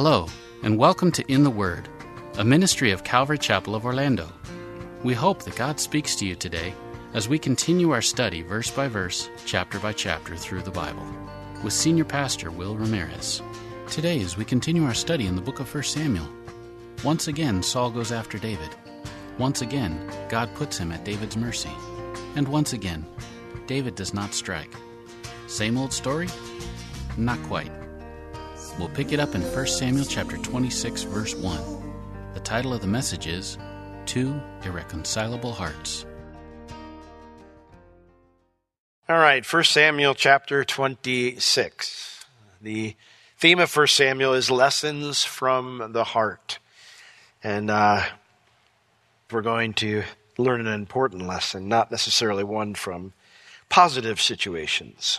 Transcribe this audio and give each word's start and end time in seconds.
Hello, 0.00 0.28
and 0.62 0.78
welcome 0.78 1.10
to 1.10 1.24
In 1.26 1.42
the 1.42 1.50
Word, 1.50 1.88
a 2.38 2.44
ministry 2.44 2.92
of 2.92 3.02
Calvary 3.02 3.36
Chapel 3.36 3.74
of 3.74 3.84
Orlando. 3.84 4.32
We 5.02 5.12
hope 5.12 5.42
that 5.42 5.56
God 5.56 5.80
speaks 5.80 6.14
to 6.14 6.24
you 6.24 6.36
today 6.36 6.72
as 7.14 7.28
we 7.28 7.36
continue 7.36 7.90
our 7.90 8.00
study 8.00 8.42
verse 8.42 8.70
by 8.70 8.86
verse, 8.86 9.28
chapter 9.44 9.80
by 9.80 9.92
chapter 9.92 10.36
through 10.36 10.62
the 10.62 10.70
Bible 10.70 11.04
with 11.64 11.72
Senior 11.72 12.04
Pastor 12.04 12.52
Will 12.52 12.76
Ramirez. 12.76 13.42
Today, 13.88 14.22
as 14.22 14.36
we 14.36 14.44
continue 14.44 14.84
our 14.84 14.94
study 14.94 15.26
in 15.26 15.34
the 15.34 15.42
book 15.42 15.58
of 15.58 15.74
1 15.74 15.82
Samuel, 15.82 16.28
once 17.02 17.26
again 17.26 17.60
Saul 17.60 17.90
goes 17.90 18.12
after 18.12 18.38
David. 18.38 18.70
Once 19.36 19.62
again, 19.62 20.08
God 20.28 20.48
puts 20.54 20.78
him 20.78 20.92
at 20.92 21.04
David's 21.04 21.36
mercy. 21.36 21.72
And 22.36 22.46
once 22.46 22.72
again, 22.72 23.04
David 23.66 23.96
does 23.96 24.14
not 24.14 24.32
strike. 24.32 24.70
Same 25.48 25.76
old 25.76 25.92
story? 25.92 26.28
Not 27.16 27.42
quite. 27.48 27.72
We'll 28.78 28.88
pick 28.90 29.12
it 29.12 29.18
up 29.18 29.34
in 29.34 29.42
1 29.42 29.66
Samuel 29.66 30.04
chapter 30.04 30.36
26 30.36 31.02
verse 31.02 31.34
1. 31.34 32.32
The 32.34 32.40
title 32.40 32.72
of 32.72 32.80
the 32.80 32.86
message 32.86 33.26
is 33.26 33.58
Two 34.06 34.40
Irreconcilable 34.62 35.52
Hearts. 35.52 36.06
All 39.08 39.18
right, 39.18 39.44
1 39.44 39.64
Samuel 39.64 40.14
chapter 40.14 40.64
26. 40.64 42.24
The 42.62 42.94
theme 43.36 43.58
of 43.58 43.76
1 43.76 43.86
Samuel 43.88 44.34
is 44.34 44.48
lessons 44.48 45.24
from 45.24 45.90
the 45.90 46.04
heart. 46.04 46.60
And 47.42 47.72
uh, 47.72 48.04
we're 49.32 49.42
going 49.42 49.74
to 49.74 50.04
learn 50.36 50.60
an 50.60 50.72
important 50.72 51.26
lesson, 51.26 51.68
not 51.68 51.90
necessarily 51.90 52.44
one 52.44 52.74
from 52.74 53.12
positive 53.68 54.20
situations. 54.20 55.18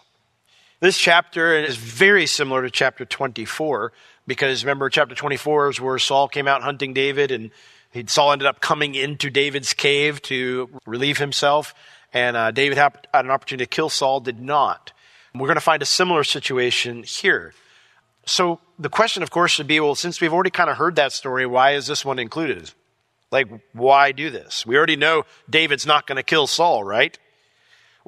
This 0.82 0.98
chapter 0.98 1.58
is 1.58 1.76
very 1.76 2.26
similar 2.26 2.62
to 2.62 2.70
chapter 2.70 3.04
24 3.04 3.92
because 4.28 4.64
remember, 4.64 4.90
chapter 4.90 5.14
24 5.14 5.72
is 5.72 5.82
where 5.82 6.00
Saul 6.00 6.30
came 6.30 6.48
out 6.48 6.62
hunting 6.62 6.94
David 6.94 7.32
and 7.32 7.52
he, 7.92 8.06
Saul 8.08 8.32
ended 8.32 8.48
up 8.48 8.62
coming 8.62 8.96
into 8.96 9.30
David's 9.30 9.74
cave 9.74 10.22
to 10.24 10.70
relieve 10.86 11.18
himself. 11.18 11.74
And 12.14 12.38
uh, 12.38 12.52
David 12.52 12.78
had 12.78 13.08
an 13.14 13.30
opportunity 13.30 13.66
to 13.66 13.70
kill 13.70 13.90
Saul, 13.90 14.22
did 14.22 14.40
not. 14.40 14.94
We're 15.36 15.48
going 15.48 15.56
to 15.56 15.62
find 15.62 15.82
a 15.82 15.86
similar 15.86 16.24
situation 16.24 17.04
here. 17.04 17.54
So 18.26 18.62
the 18.78 18.90
question, 18.90 19.22
of 19.22 19.32
course, 19.32 19.52
should 19.52 19.68
be 19.68 19.82
well, 19.82 19.96
since 19.96 20.22
we've 20.22 20.34
already 20.34 20.50
kind 20.50 20.70
of 20.70 20.78
heard 20.78 20.96
that 20.96 21.12
story, 21.12 21.46
why 21.46 21.72
is 21.72 21.88
this 21.88 22.06
one 22.06 22.20
included? 22.20 22.72
Like, 23.32 23.48
why 23.74 24.14
do 24.14 24.30
this? 24.30 24.66
We 24.66 24.78
already 24.78 24.96
know 24.96 25.26
David's 25.50 25.86
not 25.86 26.08
going 26.08 26.16
to 26.16 26.24
kill 26.24 26.48
Saul, 26.48 26.86
right? 26.86 27.20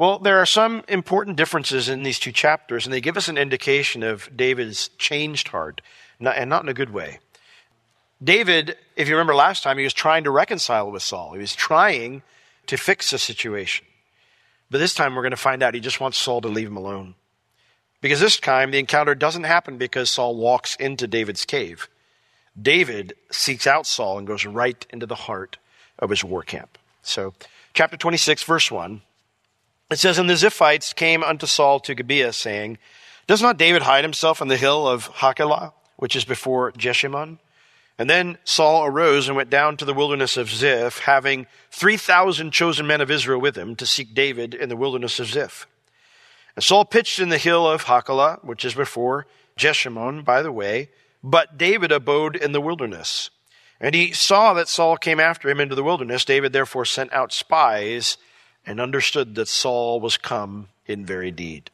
Well, 0.02 0.18
there 0.18 0.40
are 0.40 0.48
some 0.48 0.84
important 0.88 1.38
differences 1.38 1.88
in 1.88 2.02
these 2.02 2.18
two 2.18 2.32
chapters, 2.32 2.88
and 2.88 2.92
they 2.92 3.02
give 3.02 3.18
us 3.18 3.28
an 3.28 3.38
indication 3.38 4.02
of 4.02 4.36
David's 4.36 4.88
changed 4.98 5.50
heart, 5.50 5.80
and 6.20 6.50
not 6.50 6.64
in 6.64 6.70
a 6.70 6.74
good 6.74 6.90
way. 6.90 7.20
David, 8.24 8.78
if 8.96 9.08
you 9.08 9.14
remember 9.14 9.36
last 9.36 9.62
time, 9.62 9.78
he 9.78 9.84
was 9.84 9.94
trying 9.94 10.24
to 10.24 10.32
reconcile 10.32 10.90
with 10.90 11.04
Saul. 11.04 11.34
He 11.34 11.40
was 11.40 11.54
trying 11.54 12.24
to 12.66 12.78
fix 12.78 13.12
the 13.12 13.20
situation. 13.20 13.86
But 14.72 14.80
this 14.80 14.96
time 14.96 15.14
we're 15.14 15.22
going 15.22 15.30
to 15.34 15.38
find 15.38 15.62
out 15.62 15.76
he 15.76 15.80
just 15.80 16.02
wants 16.02 16.18
Saul 16.18 16.42
to 16.42 16.48
leave 16.48 16.70
him 16.70 16.78
alone. 16.78 17.14
Because 18.02 18.20
this 18.20 18.40
time 18.40 18.72
the 18.72 18.80
encounter 18.80 19.14
doesn't 19.14 19.44
happen 19.44 19.78
because 19.78 20.10
Saul 20.10 20.36
walks 20.36 20.76
into 20.78 21.06
David's 21.06 21.46
cave. 21.46 21.88
David 22.60 23.14
seeks 23.30 23.68
out 23.68 23.86
Saul 23.86 24.18
and 24.18 24.26
goes 24.26 24.48
right 24.48 24.84
into 24.90 25.06
the 25.06 25.14
heart 25.14 25.60
of 26.00 26.10
his 26.10 26.24
war 26.24 26.42
camp. 26.42 26.80
So, 27.04 27.36
chapter 27.76 27.98
26, 27.98 28.42
verse 28.42 28.72
1. 28.72 29.04
It 29.92 30.00
says, 30.00 30.18
And 30.18 30.30
the 30.30 30.36
Ziphites 30.36 30.96
came 30.96 31.22
unto 31.22 31.46
Saul 31.46 31.82
to 31.82 31.94
Gibeah, 31.94 32.32
saying, 32.32 32.78
Does 33.28 33.42
not 33.42 33.58
David 33.58 33.82
hide 33.82 34.06
himself 34.06 34.42
on 34.42 34.48
the 34.48 34.58
hill 34.58 34.88
of 34.88 35.10
Hachilah, 35.10 35.74
which 35.98 36.16
is 36.16 36.24
before 36.24 36.72
Jeshimon? 36.72 37.40
And 38.00 38.10
then 38.10 38.38
Saul 38.46 38.86
arose 38.86 39.28
and 39.28 39.36
went 39.36 39.50
down 39.50 39.78
to 39.78 39.86
the 39.86 39.94
wilderness 39.94 40.38
of 40.38 40.50
Ziph, 40.50 41.00
having 41.00 41.46
3,000 41.72 42.52
chosen 42.52 42.88
men 42.88 43.02
of 43.02 43.12
Israel 43.12 43.40
with 43.40 43.58
him 43.58 43.76
to 43.76 43.86
seek 43.86 44.16
David 44.16 44.54
in 44.54 44.70
the 44.70 44.78
wilderness 44.78 45.20
of 45.20 45.28
Ziph. 45.28 45.68
And 46.56 46.64
Saul 46.64 46.86
pitched 46.86 47.20
in 47.20 47.30
the 47.30 47.38
hill 47.38 47.70
of 47.70 47.84
Hachilah, 47.84 48.44
which 48.44 48.66
is 48.66 48.74
before 48.74 49.28
Jeshimon, 49.58 50.24
by 50.24 50.42
the 50.42 50.52
way, 50.52 50.90
but 51.22 51.58
David 51.58 51.92
abode 51.92 52.36
in 52.36 52.54
the 52.54 52.62
wilderness. 52.62 53.30
And 53.80 53.94
he 53.94 54.14
saw 54.14 54.54
that 54.54 54.70
Saul 54.70 54.96
came 54.96 55.20
after 55.20 55.50
him 55.50 55.60
into 55.60 55.76
the 55.76 55.84
wilderness. 55.84 56.26
David 56.26 56.54
therefore 56.54 56.86
sent 56.86 57.12
out 57.12 57.34
spies 57.34 58.18
and 58.66 58.80
understood 58.80 59.36
that 59.36 59.48
Saul 59.48 60.00
was 60.00 60.18
come 60.18 60.70
in 60.86 61.06
very 61.06 61.32
deed. 61.32 61.72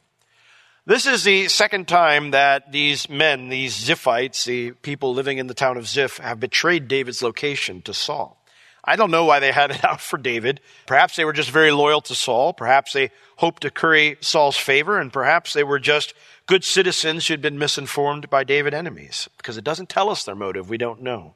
This 0.86 1.06
is 1.06 1.22
the 1.22 1.48
second 1.48 1.86
time 1.86 2.30
that 2.30 2.72
these 2.72 3.10
men, 3.10 3.50
these 3.50 3.76
Ziphites, 3.76 4.46
the 4.46 4.70
people 4.70 5.12
living 5.12 5.36
in 5.36 5.46
the 5.46 5.52
town 5.52 5.76
of 5.76 5.86
Ziph, 5.86 6.16
have 6.16 6.40
betrayed 6.40 6.88
David's 6.88 7.22
location 7.22 7.82
to 7.82 7.92
Saul. 7.92 8.42
I 8.82 8.96
don't 8.96 9.10
know 9.10 9.26
why 9.26 9.38
they 9.38 9.52
had 9.52 9.70
it 9.70 9.84
out 9.88 10.00
for 10.00 10.16
David. 10.16 10.62
Perhaps 10.86 11.16
they 11.16 11.26
were 11.26 11.34
just 11.34 11.50
very 11.50 11.72
loyal 11.72 12.00
to 12.00 12.14
Saul. 12.14 12.54
Perhaps 12.54 12.94
they 12.94 13.10
hoped 13.36 13.62
to 13.62 13.70
curry 13.70 14.16
Saul's 14.22 14.56
favor, 14.56 14.98
and 14.98 15.12
perhaps 15.12 15.52
they 15.52 15.62
were 15.62 15.78
just 15.78 16.14
good 16.46 16.64
citizens 16.64 17.26
who'd 17.26 17.42
been 17.42 17.58
misinformed 17.58 18.30
by 18.30 18.42
David's 18.42 18.76
enemies. 18.76 19.28
Because 19.36 19.58
it 19.58 19.64
doesn't 19.64 19.90
tell 19.90 20.08
us 20.08 20.24
their 20.24 20.34
motive, 20.34 20.70
we 20.70 20.78
don't 20.78 21.02
know. 21.02 21.34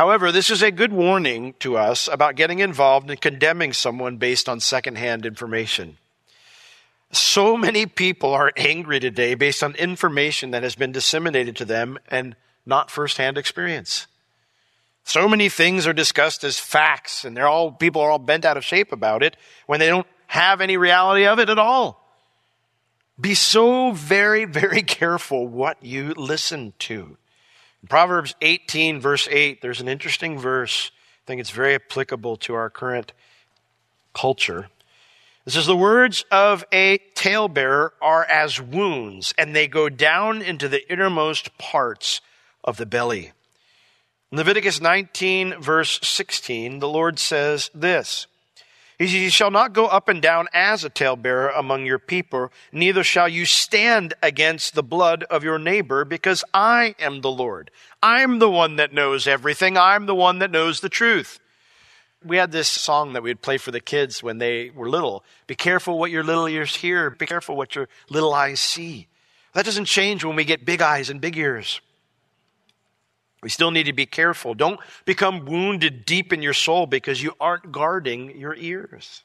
However, 0.00 0.32
this 0.32 0.48
is 0.48 0.62
a 0.62 0.70
good 0.70 0.94
warning 0.94 1.52
to 1.58 1.76
us 1.76 2.08
about 2.08 2.34
getting 2.34 2.60
involved 2.60 3.10
in 3.10 3.18
condemning 3.18 3.74
someone 3.74 4.16
based 4.16 4.48
on 4.48 4.58
secondhand 4.58 5.26
information. 5.26 5.98
So 7.12 7.54
many 7.54 7.84
people 7.84 8.32
are 8.32 8.50
angry 8.56 8.98
today 8.98 9.34
based 9.34 9.62
on 9.62 9.74
information 9.74 10.52
that 10.52 10.62
has 10.62 10.74
been 10.74 10.90
disseminated 10.90 11.54
to 11.56 11.66
them 11.66 11.98
and 12.08 12.34
not 12.64 12.90
firsthand 12.90 13.36
experience. 13.36 14.06
So 15.04 15.28
many 15.28 15.50
things 15.50 15.86
are 15.86 15.92
discussed 15.92 16.44
as 16.44 16.58
facts 16.58 17.26
and 17.26 17.36
they're 17.36 17.46
all, 17.46 17.70
people 17.70 18.00
are 18.00 18.10
all 18.10 18.18
bent 18.18 18.46
out 18.46 18.56
of 18.56 18.64
shape 18.64 18.92
about 18.92 19.22
it 19.22 19.36
when 19.66 19.80
they 19.80 19.88
don't 19.88 20.06
have 20.28 20.62
any 20.62 20.78
reality 20.78 21.26
of 21.26 21.38
it 21.38 21.50
at 21.50 21.58
all. 21.58 22.10
Be 23.20 23.34
so 23.34 23.92
very, 23.92 24.46
very 24.46 24.80
careful 24.98 25.46
what 25.46 25.76
you 25.82 26.14
listen 26.14 26.72
to. 26.78 27.18
In 27.82 27.88
Proverbs 27.88 28.34
18, 28.42 29.00
verse 29.00 29.28
8, 29.30 29.62
there's 29.62 29.80
an 29.80 29.88
interesting 29.88 30.38
verse. 30.38 30.90
I 31.24 31.26
think 31.26 31.40
it's 31.40 31.50
very 31.50 31.74
applicable 31.74 32.36
to 32.38 32.54
our 32.54 32.70
current 32.70 33.12
culture. 34.14 34.68
It 35.46 35.52
says, 35.52 35.66
The 35.66 35.76
words 35.76 36.24
of 36.30 36.64
a 36.72 36.98
talebearer 37.14 37.94
are 38.02 38.24
as 38.24 38.60
wounds, 38.60 39.32
and 39.38 39.54
they 39.56 39.66
go 39.66 39.88
down 39.88 40.42
into 40.42 40.68
the 40.68 40.90
innermost 40.92 41.56
parts 41.58 42.20
of 42.62 42.76
the 42.76 42.86
belly. 42.86 43.32
In 44.30 44.38
Leviticus 44.38 44.80
19, 44.80 45.60
verse 45.60 45.98
16, 46.02 46.78
the 46.78 46.88
Lord 46.88 47.18
says 47.18 47.70
this 47.74 48.26
says, 49.06 49.14
You 49.14 49.30
shall 49.30 49.50
not 49.50 49.72
go 49.72 49.86
up 49.86 50.08
and 50.08 50.20
down 50.20 50.48
as 50.52 50.84
a 50.84 50.90
talebearer 50.90 51.52
among 51.56 51.86
your 51.86 51.98
people, 51.98 52.52
neither 52.72 53.04
shall 53.04 53.28
you 53.28 53.44
stand 53.44 54.14
against 54.22 54.74
the 54.74 54.82
blood 54.82 55.24
of 55.24 55.44
your 55.44 55.58
neighbor, 55.58 56.04
because 56.04 56.44
I 56.52 56.94
am 56.98 57.20
the 57.20 57.30
Lord. 57.30 57.70
I'm 58.02 58.38
the 58.38 58.50
one 58.50 58.76
that 58.76 58.92
knows 58.92 59.26
everything. 59.26 59.76
I'm 59.76 60.06
the 60.06 60.14
one 60.14 60.38
that 60.40 60.50
knows 60.50 60.80
the 60.80 60.88
truth. 60.88 61.40
We 62.24 62.36
had 62.36 62.52
this 62.52 62.68
song 62.68 63.14
that 63.14 63.22
we'd 63.22 63.40
play 63.40 63.56
for 63.56 63.70
the 63.70 63.80
kids 63.80 64.22
when 64.22 64.38
they 64.38 64.70
were 64.70 64.90
little. 64.90 65.24
Be 65.46 65.54
careful 65.54 65.98
what 65.98 66.10
your 66.10 66.22
little 66.22 66.46
ears 66.46 66.76
hear. 66.76 67.08
Be 67.10 67.26
careful 67.26 67.56
what 67.56 67.74
your 67.74 67.88
little 68.10 68.34
eyes 68.34 68.60
see. 68.60 69.08
That 69.54 69.64
doesn't 69.64 69.86
change 69.86 70.22
when 70.24 70.36
we 70.36 70.44
get 70.44 70.66
big 70.66 70.82
eyes 70.82 71.08
and 71.08 71.20
big 71.20 71.36
ears. 71.36 71.80
We 73.42 73.48
still 73.48 73.70
need 73.70 73.84
to 73.84 73.92
be 73.92 74.06
careful. 74.06 74.54
Don't 74.54 74.80
become 75.04 75.46
wounded 75.46 76.04
deep 76.04 76.32
in 76.32 76.42
your 76.42 76.52
soul 76.52 76.86
because 76.86 77.22
you 77.22 77.32
aren't 77.40 77.72
guarding 77.72 78.38
your 78.38 78.54
ears. 78.54 79.22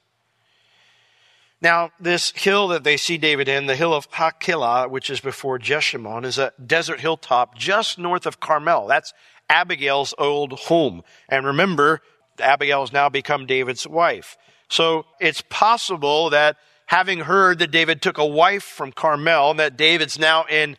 Now, 1.62 1.91
this 2.00 2.31
hill 2.31 2.67
that 2.69 2.83
they 2.83 2.97
see 2.97 3.17
David 3.17 3.47
in, 3.47 3.65
the 3.65 3.75
hill 3.75 3.94
of 3.94 4.09
Hachilah, 4.12 4.89
which 4.89 5.09
is 5.09 5.19
before 5.19 5.57
Jeshimon, 5.57 6.23
is 6.25 6.38
a 6.38 6.53
desert 6.63 7.00
hilltop 7.00 7.57
just 7.57 7.97
north 7.97 8.25
of 8.25 8.39
Carmel. 8.39 8.88
That's 8.88 9.13
Abigail's 9.50 10.13
old 10.17 10.53
home. 10.53 11.03
And 11.29 11.45
remember, 11.45 12.01
Abigail 12.39 12.81
has 12.81 12.94
now 12.94 13.09
become 13.09 13.45
David's 13.45 13.88
wife. 13.88 14.38
So 14.69 15.06
it's 15.19 15.44
possible 15.50 16.29
that 16.29 16.57
having 16.88 17.21
heard 17.21 17.59
that 17.59 17.71
David 17.71 18.01
took 18.01 18.17
a 18.17 18.25
wife 18.25 18.63
from 18.63 18.91
Carmel, 18.91 19.53
that 19.56 19.77
David's 19.77 20.19
now 20.19 20.45
in 20.50 20.77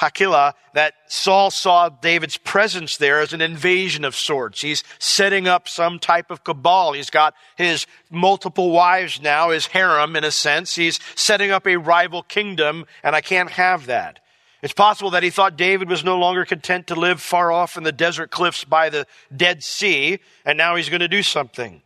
Hachilah, 0.00 0.54
that 0.72 0.94
Saul 1.08 1.50
saw 1.50 1.90
David's 1.90 2.38
presence 2.38 2.96
there 2.96 3.20
as 3.20 3.32
an 3.32 3.40
invasion 3.40 4.04
of 4.04 4.16
sorts. 4.16 4.62
He's 4.62 4.82
setting 4.98 5.46
up 5.46 5.68
some 5.68 5.98
type 5.98 6.30
of 6.30 6.42
cabal. 6.42 6.94
He's 6.94 7.10
got 7.10 7.34
his 7.56 7.86
multiple 8.10 8.70
wives 8.70 9.20
now, 9.20 9.50
his 9.50 9.66
harem 9.66 10.16
in 10.16 10.24
a 10.24 10.30
sense. 10.30 10.74
He's 10.74 10.98
setting 11.14 11.50
up 11.50 11.66
a 11.66 11.76
rival 11.76 12.22
kingdom, 12.22 12.86
and 13.02 13.14
I 13.14 13.20
can't 13.20 13.50
have 13.50 13.86
that. 13.86 14.20
It's 14.62 14.72
possible 14.72 15.10
that 15.10 15.22
he 15.22 15.30
thought 15.30 15.56
David 15.56 15.88
was 15.88 16.04
no 16.04 16.18
longer 16.18 16.44
content 16.44 16.86
to 16.86 16.94
live 16.94 17.20
far 17.20 17.52
off 17.52 17.76
in 17.76 17.82
the 17.82 17.92
desert 17.92 18.30
cliffs 18.30 18.64
by 18.64 18.90
the 18.90 19.06
Dead 19.34 19.62
Sea, 19.62 20.18
and 20.44 20.56
now 20.56 20.76
he's 20.76 20.88
going 20.88 21.00
to 21.00 21.08
do 21.08 21.22
something. 21.22 21.82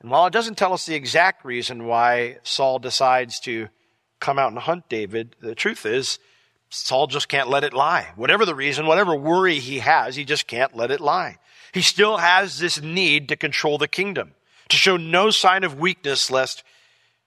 And 0.00 0.10
while 0.10 0.26
it 0.26 0.32
doesn't 0.32 0.58
tell 0.58 0.72
us 0.72 0.86
the 0.86 0.96
exact 0.96 1.44
reason 1.44 1.86
why 1.86 2.38
Saul 2.42 2.80
decides 2.80 3.38
to 3.40 3.68
come 4.18 4.38
out 4.38 4.52
and 4.52 4.60
hunt 4.60 4.88
David, 4.88 5.36
the 5.40 5.54
truth 5.54 5.86
is, 5.86 6.18
Saul 6.74 7.06
just 7.06 7.28
can't 7.28 7.50
let 7.50 7.64
it 7.64 7.74
lie. 7.74 8.12
Whatever 8.16 8.46
the 8.46 8.54
reason, 8.54 8.86
whatever 8.86 9.14
worry 9.14 9.58
he 9.58 9.80
has, 9.80 10.16
he 10.16 10.24
just 10.24 10.46
can't 10.46 10.74
let 10.74 10.90
it 10.90 11.00
lie. 11.00 11.36
He 11.72 11.82
still 11.82 12.16
has 12.16 12.58
this 12.58 12.80
need 12.80 13.28
to 13.28 13.36
control 13.36 13.76
the 13.76 13.88
kingdom, 13.88 14.34
to 14.70 14.76
show 14.76 14.96
no 14.96 15.30
sign 15.30 15.64
of 15.64 15.78
weakness 15.78 16.30
lest 16.30 16.64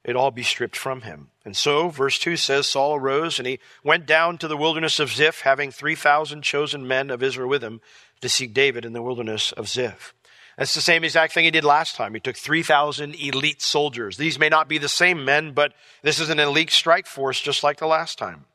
it 0.03 0.15
all 0.15 0.31
be 0.31 0.43
stripped 0.43 0.75
from 0.75 1.01
him. 1.01 1.29
And 1.43 1.55
so, 1.55 1.89
verse 1.89 2.17
2 2.17 2.37
says, 2.37 2.67
Saul 2.67 2.95
arose 2.95 3.37
and 3.37 3.47
he 3.47 3.59
went 3.83 4.07
down 4.07 4.39
to 4.39 4.47
the 4.47 4.57
wilderness 4.57 4.99
of 4.99 5.11
Ziph, 5.11 5.41
having 5.41 5.71
3,000 5.71 6.41
chosen 6.41 6.87
men 6.87 7.11
of 7.11 7.21
Israel 7.21 7.49
with 7.49 7.63
him 7.63 7.81
to 8.21 8.29
seek 8.29 8.53
David 8.53 8.83
in 8.83 8.93
the 8.93 9.01
wilderness 9.03 9.51
of 9.51 9.69
Ziph. 9.69 10.15
That's 10.57 10.73
the 10.73 10.81
same 10.81 11.03
exact 11.03 11.33
thing 11.33 11.43
he 11.43 11.51
did 11.51 11.63
last 11.63 11.95
time. 11.95 12.13
He 12.13 12.19
took 12.19 12.37
3,000 12.37 13.13
elite 13.15 13.61
soldiers. 13.61 14.17
These 14.17 14.39
may 14.39 14.49
not 14.49 14.67
be 14.67 14.77
the 14.77 14.87
same 14.87 15.23
men, 15.25 15.51
but 15.51 15.73
this 16.01 16.19
is 16.19 16.29
an 16.29 16.39
elite 16.39 16.71
strike 16.71 17.05
force 17.05 17.39
just 17.41 17.63
like 17.63 17.77
the 17.77 17.87
last 17.87 18.17
time. 18.17 18.45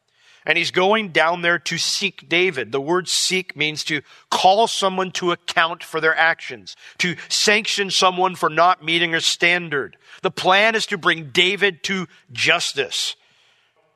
And 0.46 0.56
he's 0.56 0.70
going 0.70 1.10
down 1.10 1.42
there 1.42 1.58
to 1.58 1.76
seek 1.76 2.28
David. 2.28 2.72
The 2.72 2.80
word 2.80 3.08
seek 3.08 3.54
means 3.56 3.84
to 3.84 4.00
call 4.30 4.66
someone 4.66 5.10
to 5.12 5.32
account 5.32 5.84
for 5.84 6.00
their 6.00 6.16
actions, 6.16 6.76
to 6.98 7.16
sanction 7.28 7.90
someone 7.90 8.34
for 8.34 8.48
not 8.48 8.82
meeting 8.82 9.14
a 9.14 9.20
standard. 9.20 9.96
The 10.22 10.30
plan 10.30 10.74
is 10.74 10.86
to 10.86 10.98
bring 10.98 11.30
David 11.30 11.82
to 11.84 12.06
justice. 12.32 13.16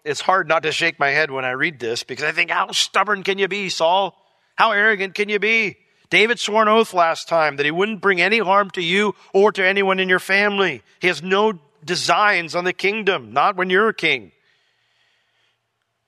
It's 0.05 0.20
hard 0.20 0.46
not 0.46 0.64
to 0.64 0.73
shake 0.73 0.99
my 0.99 1.08
head 1.08 1.31
when 1.31 1.46
I 1.46 1.52
read 1.52 1.79
this 1.79 2.02
because 2.02 2.25
I 2.25 2.32
think, 2.32 2.50
how 2.50 2.70
stubborn 2.73 3.23
can 3.23 3.38
you 3.38 3.49
be, 3.49 3.70
Saul? 3.70 4.14
How 4.55 4.73
arrogant 4.73 5.14
can 5.14 5.31
you 5.31 5.38
be? 5.38 5.79
David 6.11 6.38
swore 6.38 6.62
an 6.62 6.69
oath 6.69 6.93
last 6.93 7.26
time 7.26 7.56
that 7.56 7.64
he 7.64 7.73
wouldn't 7.73 8.02
bring 8.02 8.20
any 8.20 8.38
harm 8.38 8.70
to 8.73 8.82
you 8.82 9.14
or 9.32 9.50
to 9.52 9.67
anyone 9.67 9.99
in 9.99 10.11
your 10.11 10.19
family. 10.19 10.82
He 11.00 11.08
has 11.08 11.23
no 11.23 11.58
designs 11.85 12.55
on 12.55 12.64
the 12.64 12.73
kingdom, 12.73 13.32
not 13.32 13.56
when 13.56 13.70
you're 13.70 13.88
a 13.88 13.94
king. 13.94 14.31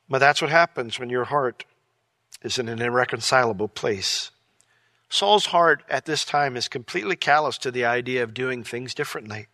But 0.09 0.19
that's 0.19 0.41
what 0.41 0.51
happens 0.51 0.99
when 0.99 1.11
your 1.11 1.25
heart 1.25 1.65
is 2.43 2.59
in 2.59 2.69
an 2.69 2.81
irreconcilable 2.81 3.69
place. 3.69 4.31
Saul's 5.09 5.47
heart 5.47 5.83
at 5.89 6.05
this 6.05 6.25
time 6.25 6.57
is 6.57 6.69
completely 6.69 7.17
callous 7.17 7.59
to 7.59 7.71
the 7.71 7.85
idea 7.85 8.23
of 8.23 8.35
doing 8.35 8.63
things 8.63 8.95
differently. 8.95 9.49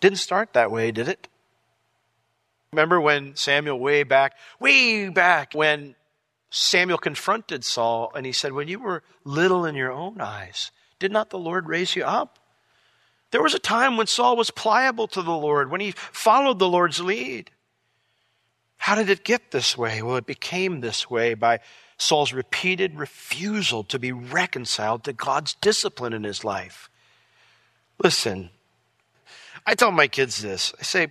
Didn't 0.00 0.18
start 0.18 0.52
that 0.52 0.70
way, 0.70 0.90
did 0.90 1.08
it? 1.08 1.28
Remember 2.72 3.00
when 3.00 3.34
Samuel, 3.36 3.78
way 3.78 4.02
back, 4.02 4.34
way 4.60 5.08
back, 5.08 5.52
when 5.54 5.94
Samuel 6.50 6.98
confronted 6.98 7.64
Saul 7.64 8.12
and 8.14 8.26
he 8.26 8.32
said, 8.32 8.52
When 8.52 8.68
you 8.68 8.78
were 8.78 9.02
little 9.24 9.64
in 9.64 9.74
your 9.74 9.92
own 9.92 10.20
eyes, 10.20 10.70
did 10.98 11.12
not 11.12 11.30
the 11.30 11.38
Lord 11.38 11.68
raise 11.68 11.96
you 11.96 12.04
up? 12.04 12.38
There 13.30 13.42
was 13.42 13.54
a 13.54 13.58
time 13.58 13.96
when 13.96 14.06
Saul 14.06 14.36
was 14.36 14.50
pliable 14.50 15.08
to 15.08 15.22
the 15.22 15.36
Lord, 15.36 15.70
when 15.70 15.80
he 15.80 15.92
followed 15.92 16.58
the 16.58 16.68
Lord's 16.68 17.00
lead. 17.00 17.50
How 18.86 18.94
did 18.94 19.10
it 19.10 19.24
get 19.24 19.50
this 19.50 19.76
way? 19.76 20.00
Well, 20.00 20.14
it 20.14 20.26
became 20.26 20.80
this 20.80 21.10
way 21.10 21.34
by 21.34 21.58
Saul's 21.98 22.32
repeated 22.32 22.96
refusal 22.96 23.82
to 23.82 23.98
be 23.98 24.12
reconciled 24.12 25.02
to 25.02 25.12
God's 25.12 25.54
discipline 25.54 26.12
in 26.12 26.22
his 26.22 26.44
life. 26.44 26.88
Listen, 28.00 28.50
I 29.66 29.74
tell 29.74 29.90
my 29.90 30.06
kids 30.06 30.40
this. 30.40 30.72
I 30.78 30.84
say, 30.84 31.08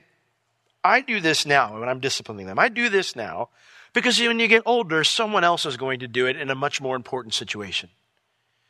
I 0.86 1.02
do 1.02 1.20
this 1.20 1.46
now 1.46 1.78
when 1.78 1.90
I'm 1.90 2.00
disciplining 2.00 2.46
them. 2.46 2.60
I 2.60 2.70
do 2.70 2.88
this 2.88 3.14
now 3.14 3.50
because 3.92 4.18
when 4.22 4.40
you 4.40 4.48
get 4.48 4.64
older, 4.66 5.04
someone 5.04 5.44
else 5.44 5.66
is 5.66 5.76
going 5.76 6.00
to 6.00 6.08
do 6.08 6.28
it 6.28 6.38
in 6.38 6.50
a 6.50 6.56
much 6.56 6.80
more 6.80 6.96
important 6.96 7.34
situation. 7.34 7.90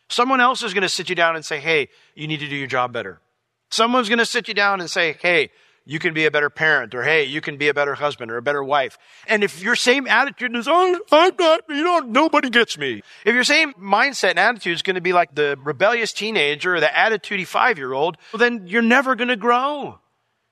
Someone 0.09 0.41
else 0.41 0.63
is 0.63 0.73
going 0.73 0.81
to 0.81 0.89
sit 0.89 1.09
you 1.09 1.15
down 1.15 1.35
and 1.35 1.45
say, 1.45 1.59
hey, 1.59 1.89
you 2.15 2.27
need 2.27 2.39
to 2.39 2.49
do 2.49 2.55
your 2.55 2.65
job 2.65 2.91
better. 2.91 3.21
Someone's 3.69 4.09
going 4.09 4.17
to 4.17 4.25
sit 4.25 4.47
you 4.47 4.55
down 4.55 4.81
and 4.81 4.89
say, 4.89 5.15
hey, 5.21 5.51
you 5.85 5.99
can 5.99 6.15
be 6.15 6.25
a 6.25 6.31
better 6.31 6.49
parent, 6.49 6.95
or 6.95 7.03
hey, 7.03 7.23
you 7.23 7.41
can 7.41 7.57
be 7.57 7.67
a 7.67 7.73
better 7.73 7.93
husband 7.93 8.31
or 8.31 8.37
a 8.37 8.41
better 8.41 8.63
wife. 8.63 8.97
And 9.27 9.43
if 9.43 9.61
your 9.61 9.75
same 9.75 10.07
attitude 10.07 10.55
is, 10.55 10.67
oh, 10.67 10.99
I'm 11.11 11.35
not, 11.37 11.61
you 11.69 11.83
know, 11.83 11.99
nobody 11.99 12.49
gets 12.49 12.75
me. 12.77 13.03
If 13.23 13.35
your 13.35 13.43
same 13.43 13.73
mindset 13.73 14.31
and 14.31 14.39
attitude 14.39 14.73
is 14.73 14.81
going 14.81 14.95
to 14.95 15.01
be 15.01 15.13
like 15.13 15.35
the 15.35 15.57
rebellious 15.63 16.11
teenager 16.11 16.75
or 16.75 16.79
the 16.79 16.87
attitudey 16.87 17.45
five 17.45 17.77
year 17.77 17.93
old, 17.93 18.17
well, 18.33 18.39
then 18.39 18.65
you're 18.65 18.81
never 18.81 19.15
going 19.15 19.27
to 19.27 19.35
grow. 19.35 19.99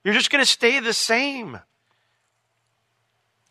You're 0.04 0.14
just 0.14 0.30
going 0.30 0.42
to 0.42 0.50
stay 0.50 0.78
the 0.78 0.92
same. 0.92 1.58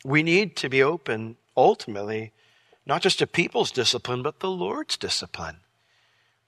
We 0.05 0.23
need 0.23 0.55
to 0.57 0.69
be 0.69 0.81
open, 0.81 1.35
ultimately, 1.57 2.31
not 2.85 3.01
just 3.01 3.19
to 3.19 3.27
people's 3.27 3.71
discipline, 3.71 4.23
but 4.23 4.39
the 4.39 4.49
Lord's 4.49 4.95
discipline. 4.95 5.57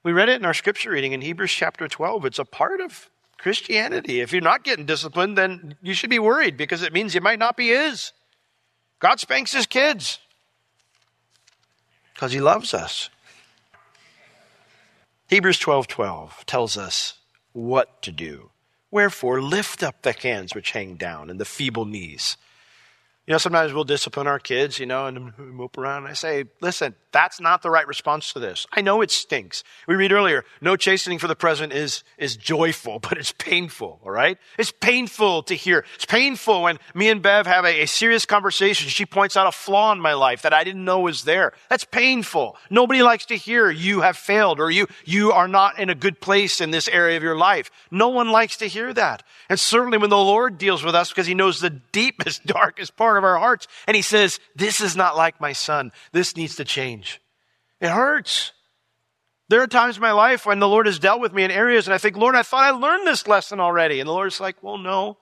We 0.02 0.12
read 0.12 0.28
it 0.28 0.40
in 0.40 0.46
our 0.46 0.54
scripture 0.54 0.90
reading 0.90 1.12
in 1.12 1.20
Hebrews 1.20 1.50
chapter 1.50 1.88
12. 1.88 2.24
It's 2.24 2.38
a 2.38 2.44
part 2.44 2.80
of 2.80 3.10
Christianity. 3.38 4.20
If 4.20 4.32
you're 4.32 4.40
not 4.40 4.64
getting 4.64 4.86
disciplined, 4.86 5.36
then 5.36 5.76
you 5.82 5.94
should 5.94 6.10
be 6.10 6.18
worried 6.18 6.56
because 6.56 6.82
it 6.82 6.92
means 6.92 7.14
you 7.14 7.20
might 7.20 7.38
not 7.38 7.56
be 7.56 7.68
His. 7.68 8.12
God 8.98 9.20
spanks 9.20 9.52
His 9.52 9.66
kids 9.66 10.18
because 12.14 12.32
He 12.32 12.40
loves 12.40 12.74
us. 12.74 13.10
Hebrews 15.28 15.58
12 15.58 15.88
12 15.88 16.46
tells 16.46 16.76
us 16.76 17.14
what 17.52 18.00
to 18.02 18.12
do. 18.12 18.50
Wherefore, 18.90 19.42
lift 19.42 19.82
up 19.82 20.02
the 20.02 20.12
hands 20.12 20.54
which 20.54 20.70
hang 20.70 20.94
down 20.94 21.28
and 21.28 21.40
the 21.40 21.44
feeble 21.44 21.84
knees 21.84 22.36
you 23.26 23.32
know, 23.32 23.38
sometimes 23.38 23.72
we'll 23.72 23.82
discipline 23.82 24.28
our 24.28 24.38
kids, 24.38 24.78
you 24.78 24.86
know, 24.86 25.06
and 25.06 25.36
mope 25.36 25.76
around. 25.76 26.04
And 26.04 26.08
I 26.08 26.12
say, 26.12 26.44
listen, 26.60 26.94
that's 27.10 27.40
not 27.40 27.60
the 27.60 27.70
right 27.70 27.86
response 27.88 28.32
to 28.34 28.38
this. 28.38 28.66
I 28.72 28.82
know 28.82 29.00
it 29.00 29.10
stinks. 29.10 29.64
We 29.88 29.96
read 29.96 30.12
earlier, 30.12 30.44
no 30.60 30.76
chastening 30.76 31.18
for 31.18 31.26
the 31.26 31.34
present 31.34 31.72
is, 31.72 32.04
is 32.18 32.36
joyful, 32.36 32.98
but 33.02 33.18
it's 33.18 33.32
painful, 33.32 34.00
all 34.04 34.12
right? 34.12 34.38
It's 34.58 34.70
painful 34.70 35.42
to 35.44 35.54
hear. 35.54 35.84
It's 35.96 36.04
painful 36.04 36.62
when 36.62 36.78
me 36.94 37.08
and 37.08 37.20
Bev 37.20 37.48
have 37.48 37.64
a, 37.64 37.82
a 37.82 37.86
serious 37.86 38.26
conversation. 38.26 38.88
She 38.90 39.06
points 39.06 39.36
out 39.36 39.48
a 39.48 39.52
flaw 39.52 39.90
in 39.90 40.00
my 40.00 40.12
life 40.12 40.42
that 40.42 40.52
I 40.52 40.62
didn't 40.62 40.84
know 40.84 41.00
was 41.00 41.24
there. 41.24 41.52
That's 41.68 41.84
painful. 41.84 42.56
Nobody 42.70 43.02
likes 43.02 43.26
to 43.26 43.36
hear 43.36 43.70
you 43.70 44.02
have 44.02 44.16
failed 44.16 44.60
or 44.60 44.70
you, 44.70 44.86
you 45.04 45.32
are 45.32 45.48
not 45.48 45.80
in 45.80 45.90
a 45.90 45.96
good 45.96 46.20
place 46.20 46.60
in 46.60 46.70
this 46.70 46.86
area 46.86 47.16
of 47.16 47.24
your 47.24 47.36
life. 47.36 47.72
No 47.90 48.08
one 48.08 48.30
likes 48.30 48.58
to 48.58 48.66
hear 48.66 48.92
that. 48.92 49.24
And 49.48 49.58
certainly 49.58 49.98
when 49.98 50.10
the 50.10 50.16
Lord 50.16 50.58
deals 50.58 50.84
with 50.84 50.94
us 50.94 51.08
because 51.08 51.26
he 51.26 51.34
knows 51.34 51.58
the 51.58 51.70
deepest, 51.70 52.46
darkest 52.46 52.94
part 52.96 53.15
of 53.16 53.24
our 53.24 53.38
hearts. 53.38 53.68
And 53.86 53.94
he 53.94 54.02
says, 54.02 54.40
This 54.54 54.80
is 54.80 54.96
not 54.96 55.16
like 55.16 55.40
my 55.40 55.52
son. 55.52 55.92
This 56.12 56.36
needs 56.36 56.56
to 56.56 56.64
change. 56.64 57.20
It 57.80 57.88
hurts. 57.88 58.52
There 59.48 59.62
are 59.62 59.66
times 59.66 59.96
in 59.96 60.02
my 60.02 60.12
life 60.12 60.44
when 60.44 60.58
the 60.58 60.68
Lord 60.68 60.86
has 60.86 60.98
dealt 60.98 61.20
with 61.20 61.32
me 61.32 61.44
in 61.44 61.50
areas 61.50 61.86
and 61.86 61.94
I 61.94 61.98
think, 61.98 62.16
Lord, 62.16 62.34
I 62.34 62.42
thought 62.42 62.64
I 62.64 62.70
learned 62.70 63.06
this 63.06 63.28
lesson 63.28 63.60
already. 63.60 64.00
And 64.00 64.08
the 64.08 64.12
Lord's 64.12 64.40
like, 64.40 64.62
Well, 64.62 64.78
no. 64.78 65.18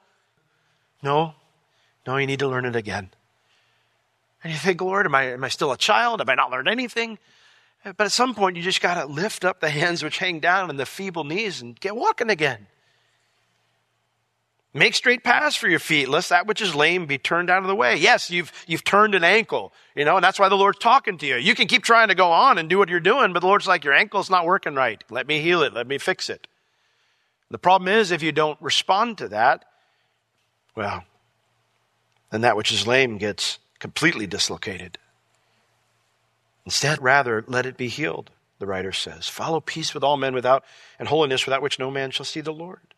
No. 1.03 1.35
No, 2.07 2.17
you 2.17 2.27
need 2.27 2.39
to 2.41 2.49
learn 2.49 2.65
it 2.67 2.77
again. 2.77 3.11
And 4.43 4.53
you 4.53 4.59
think, 4.59 4.81
Lord, 4.81 5.07
am 5.07 5.15
I, 5.15 5.33
am 5.33 5.45
I 5.45 5.49
still 5.49 5.73
a 5.73 5.79
child? 5.79 6.21
Have 6.21 6.29
I 6.29 6.35
not 6.35 6.51
learned 6.51 6.69
anything? 6.69 7.19
But 7.83 8.01
at 8.01 8.13
some 8.13 8.35
point, 8.35 8.57
you 8.57 8.63
just 8.63 8.81
got 8.81 8.95
to 8.95 9.07
lift 9.07 9.45
up 9.45 9.61
the 9.61 9.71
hands 9.71 10.03
which 10.03 10.19
hang 10.19 10.41
down 10.41 10.71
and 10.71 10.79
the 10.79 10.87
feeble 10.87 11.25
knees 11.25 11.61
and 11.61 11.79
get 11.79 11.97
walking 11.97 12.31
again. 12.31 12.67
Make 14.76 14.97
straight 14.97 15.23
paths 15.23 15.54
for 15.54 15.69
your 15.69 15.78
feet, 15.78 16.09
lest 16.09 16.31
that 16.31 16.49
which 16.49 16.61
is 16.61 16.75
lame 16.75 17.07
be 17.07 17.16
turned 17.16 17.49
out 17.49 17.62
of 17.62 17.69
the 17.69 17.76
way. 17.76 17.95
Yes, 17.95 18.28
you've, 18.28 18.50
you've 18.66 18.83
turned 18.83 19.14
an 19.14 19.23
ankle, 19.23 19.73
you 19.95 20.04
know, 20.04 20.16
and 20.16 20.25
that's 20.25 20.38
why 20.38 20.49
the 20.49 20.57
Lord's 20.57 20.81
talking 20.81 21.16
to 21.19 21.26
you. 21.26 21.37
You 21.37 21.54
can 21.54 21.69
keep 21.69 21.85
trying 21.85 22.09
to 22.09 22.16
go 22.16 22.33
on 22.33 22.59
and 22.59 22.69
do 22.69 22.76
what 22.76 22.88
you're 22.88 22.99
doing, 22.99 23.33
but 23.33 23.38
the 23.38 23.47
Lord's 23.47 23.69
like, 23.69 23.85
your 23.85 23.95
ankle's 23.95 24.31
not 24.31 24.47
working 24.47 24.75
right. 24.75 25.02
Let 25.09 25.28
me 25.28 25.40
heal 25.40 25.62
it. 25.62 25.75
Let 25.75 25.87
me 25.87 25.99
fix 25.99 26.28
it. 26.28 26.49
The 27.52 27.59
problem 27.59 27.87
is, 27.87 28.11
if 28.11 28.21
you 28.21 28.33
don't 28.33 28.61
respond 28.61 29.19
to 29.19 29.28
that, 29.28 29.64
well, 30.75 31.04
then 32.31 32.40
that 32.40 32.57
which 32.57 32.73
is 32.73 32.85
lame 32.85 33.16
gets 33.16 33.61
completely 33.78 34.26
dislocated. 34.26 34.99
Instead, 36.64 37.00
rather, 37.00 37.45
let 37.47 37.66
it 37.66 37.76
be 37.76 37.87
healed, 37.87 38.33
the 38.59 38.66
writer 38.66 38.90
says. 38.90 39.28
Follow 39.28 39.61
peace 39.61 39.95
with 39.95 40.02
all 40.02 40.16
men 40.16 40.35
without, 40.35 40.64
and 40.99 41.07
holiness 41.07 41.47
without 41.47 41.62
which 41.62 41.78
no 41.78 41.93
man 41.93 42.11
shall 42.11 42.26
see 42.26 42.40
the 42.40 42.52
Lord. 42.52 42.94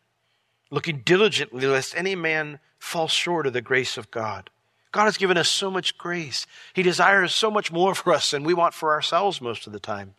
Looking 0.69 0.99
diligently 0.99 1.65
lest 1.65 1.95
any 1.95 2.15
man 2.15 2.59
fall 2.79 3.07
short 3.07 3.47
of 3.47 3.53
the 3.53 3.61
grace 3.61 3.97
of 3.97 4.11
God. 4.11 4.49
God 4.91 5.05
has 5.05 5.17
given 5.17 5.37
us 5.37 5.49
so 5.49 5.69
much 5.69 5.97
grace. 5.97 6.47
He 6.73 6.83
desires 6.83 7.33
so 7.33 7.51
much 7.51 7.71
more 7.71 7.93
for 7.93 8.13
us 8.13 8.31
than 8.31 8.43
we 8.43 8.53
want 8.53 8.73
for 8.73 8.91
ourselves 8.91 9.41
most 9.41 9.67
of 9.67 9.73
the 9.73 9.79
time. 9.79 10.15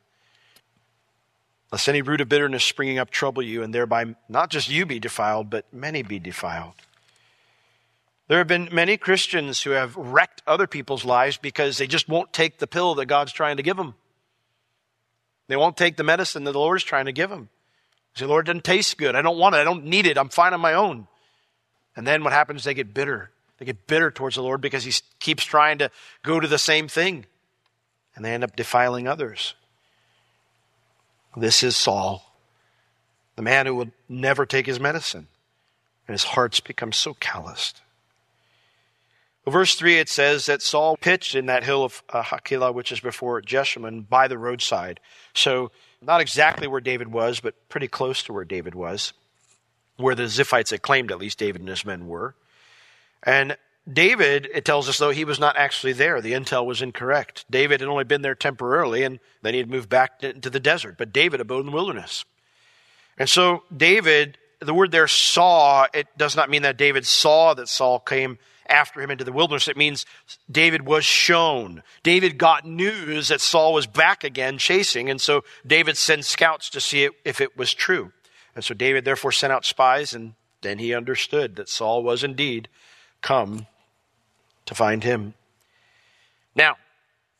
Lest 1.72 1.88
any 1.88 2.02
root 2.02 2.20
of 2.20 2.28
bitterness 2.28 2.64
springing 2.64 2.98
up 2.98 3.10
trouble 3.10 3.42
you, 3.42 3.62
and 3.62 3.74
thereby 3.74 4.14
not 4.28 4.50
just 4.50 4.68
you 4.68 4.86
be 4.86 4.98
defiled, 4.98 5.50
but 5.50 5.66
many 5.72 6.02
be 6.02 6.18
defiled. 6.18 6.74
There 8.28 8.38
have 8.38 8.46
been 8.46 8.68
many 8.70 8.96
Christians 8.96 9.62
who 9.62 9.70
have 9.70 9.96
wrecked 9.96 10.42
other 10.46 10.66
people's 10.66 11.04
lives 11.04 11.38
because 11.38 11.78
they 11.78 11.86
just 11.86 12.08
won't 12.08 12.32
take 12.32 12.58
the 12.58 12.66
pill 12.66 12.94
that 12.96 13.06
God's 13.06 13.32
trying 13.32 13.56
to 13.56 13.62
give 13.62 13.76
them. 13.76 13.94
They 15.48 15.56
won't 15.56 15.78
take 15.78 15.96
the 15.96 16.04
medicine 16.04 16.44
that 16.44 16.52
the 16.52 16.58
Lord 16.58 16.76
is 16.76 16.84
trying 16.84 17.06
to 17.06 17.12
give 17.12 17.30
them. 17.30 17.48
They 18.18 18.24
say, 18.24 18.28
Lord, 18.28 18.46
doesn't 18.46 18.64
taste 18.64 18.98
good. 18.98 19.14
I 19.14 19.22
don't 19.22 19.38
want 19.38 19.54
it. 19.54 19.58
I 19.58 19.64
don't 19.64 19.84
need 19.84 20.06
it. 20.06 20.18
I'm 20.18 20.28
fine 20.28 20.52
on 20.52 20.60
my 20.60 20.74
own. 20.74 21.06
And 21.94 22.06
then 22.06 22.24
what 22.24 22.32
happens? 22.32 22.64
They 22.64 22.74
get 22.74 22.92
bitter. 22.92 23.30
They 23.58 23.66
get 23.66 23.86
bitter 23.86 24.10
towards 24.10 24.36
the 24.36 24.42
Lord 24.42 24.60
because 24.60 24.84
He 24.84 24.92
keeps 25.20 25.44
trying 25.44 25.78
to 25.78 25.90
go 26.22 26.40
to 26.40 26.48
the 26.48 26.58
same 26.58 26.88
thing. 26.88 27.26
And 28.16 28.24
they 28.24 28.34
end 28.34 28.44
up 28.44 28.56
defiling 28.56 29.06
others. 29.06 29.54
This 31.36 31.62
is 31.62 31.76
Saul, 31.76 32.34
the 33.36 33.42
man 33.42 33.66
who 33.66 33.76
would 33.76 33.92
never 34.08 34.44
take 34.44 34.66
his 34.66 34.80
medicine. 34.80 35.28
And 36.08 36.14
his 36.14 36.24
heart's 36.24 36.58
become 36.58 36.90
so 36.90 37.14
calloused. 37.14 37.82
Well, 39.44 39.52
verse 39.52 39.76
3, 39.76 39.98
it 39.98 40.08
says 40.08 40.46
that 40.46 40.62
Saul 40.62 40.96
pitched 40.96 41.34
in 41.34 41.46
that 41.46 41.64
hill 41.64 41.84
of 41.84 42.02
uh, 42.10 42.22
Hachilah, 42.22 42.74
which 42.74 42.90
is 42.90 43.00
before 43.00 43.40
Jeshimon, 43.40 44.08
by 44.08 44.26
the 44.26 44.38
roadside. 44.38 45.00
So, 45.32 45.70
not 46.00 46.20
exactly 46.20 46.66
where 46.66 46.80
David 46.80 47.08
was, 47.08 47.40
but 47.40 47.54
pretty 47.68 47.88
close 47.88 48.22
to 48.24 48.32
where 48.32 48.44
David 48.44 48.74
was, 48.74 49.12
where 49.96 50.14
the 50.14 50.24
Ziphites 50.24 50.70
had 50.70 50.82
claimed 50.82 51.10
at 51.10 51.18
least 51.18 51.38
David 51.38 51.60
and 51.60 51.68
his 51.68 51.84
men 51.84 52.06
were. 52.06 52.34
And 53.22 53.56
David, 53.90 54.48
it 54.52 54.64
tells 54.64 54.88
us, 54.88 54.98
though, 54.98 55.10
he 55.10 55.24
was 55.24 55.40
not 55.40 55.56
actually 55.56 55.94
there. 55.94 56.20
The 56.20 56.32
intel 56.32 56.66
was 56.66 56.82
incorrect. 56.82 57.44
David 57.50 57.80
had 57.80 57.88
only 57.88 58.04
been 58.04 58.22
there 58.22 58.34
temporarily, 58.34 59.02
and 59.02 59.18
then 59.42 59.54
he 59.54 59.58
had 59.58 59.70
moved 59.70 59.88
back 59.88 60.22
into 60.22 60.50
the 60.50 60.60
desert. 60.60 60.96
But 60.98 61.12
David 61.12 61.40
abode 61.40 61.60
in 61.60 61.66
the 61.66 61.72
wilderness. 61.72 62.24
And 63.16 63.28
so, 63.28 63.64
David, 63.74 64.38
the 64.60 64.74
word 64.74 64.92
there 64.92 65.08
saw, 65.08 65.86
it 65.92 66.06
does 66.16 66.36
not 66.36 66.50
mean 66.50 66.62
that 66.62 66.76
David 66.76 67.06
saw 67.06 67.54
that 67.54 67.68
Saul 67.68 67.98
came 67.98 68.38
after 68.68 69.00
him 69.00 69.10
into 69.10 69.24
the 69.24 69.32
wilderness. 69.32 69.68
It 69.68 69.76
means 69.76 70.06
David 70.50 70.86
was 70.86 71.04
shown. 71.04 71.82
David 72.02 72.38
got 72.38 72.66
news 72.66 73.28
that 73.28 73.40
Saul 73.40 73.72
was 73.72 73.86
back 73.86 74.24
again 74.24 74.58
chasing, 74.58 75.08
and 75.08 75.20
so 75.20 75.44
David 75.66 75.96
sent 75.96 76.24
scouts 76.24 76.70
to 76.70 76.80
see 76.80 77.08
if 77.24 77.40
it 77.40 77.56
was 77.56 77.74
true. 77.74 78.12
And 78.54 78.64
so 78.64 78.74
David 78.74 79.04
therefore 79.04 79.32
sent 79.32 79.52
out 79.52 79.64
spies, 79.64 80.14
and 80.14 80.34
then 80.62 80.78
he 80.78 80.94
understood 80.94 81.56
that 81.56 81.68
Saul 81.68 82.02
was 82.02 82.24
indeed 82.24 82.68
come 83.20 83.66
to 84.66 84.74
find 84.74 85.04
him. 85.04 85.34
Now, 86.54 86.76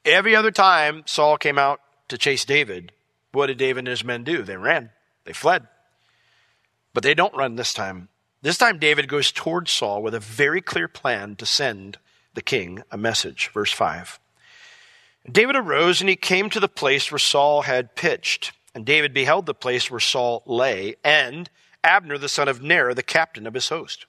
every 0.05 0.35
other 0.35 0.51
time 0.51 1.03
Saul 1.07 1.37
came 1.37 1.59
out 1.59 1.81
to 2.09 2.19
chase 2.19 2.45
David, 2.45 2.93
what 3.33 3.47
did 3.47 3.59
David 3.59 3.81
and 3.81 3.89
his 3.89 4.05
men 4.05 4.25
do? 4.25 4.43
They 4.43 4.57
ran, 4.57 4.91
they 5.25 5.33
fled. 5.33 5.69
But 6.95 7.03
they 7.03 7.15
don't 7.15 7.37
run 7.37 7.57
this 7.57 7.75
time. 7.75 8.09
This 8.41 8.59
time, 8.59 8.79
David 8.79 9.09
goes 9.09 9.33
towards 9.33 9.73
Saul 9.73 10.03
with 10.03 10.15
a 10.15 10.21
very 10.21 10.61
clear 10.61 10.87
plan 10.87 11.35
to 11.37 11.47
send 11.47 11.99
the 12.35 12.43
king 12.43 12.83
a 12.91 12.97
message. 12.97 13.51
Verse 13.53 13.73
5. 13.73 14.21
David 15.31 15.57
arose 15.57 16.01
and 16.01 16.09
he 16.09 16.17
came 16.17 16.49
to 16.51 16.61
the 16.61 16.69
place 16.69 17.11
where 17.11 17.19
Saul 17.19 17.63
had 17.63 17.97
pitched. 17.97 18.53
And 18.75 18.87
David 18.87 19.13
beheld 19.13 19.47
the 19.47 19.55
place 19.55 19.91
where 19.91 19.99
Saul 19.99 20.45
lay, 20.47 20.95
and 21.03 21.51
Abner 21.83 22.17
the 22.17 22.29
son 22.29 22.47
of 22.47 22.63
Ner, 22.63 22.95
the 22.95 23.03
captain 23.03 23.47
of 23.47 23.55
his 23.55 23.71
host. 23.71 24.07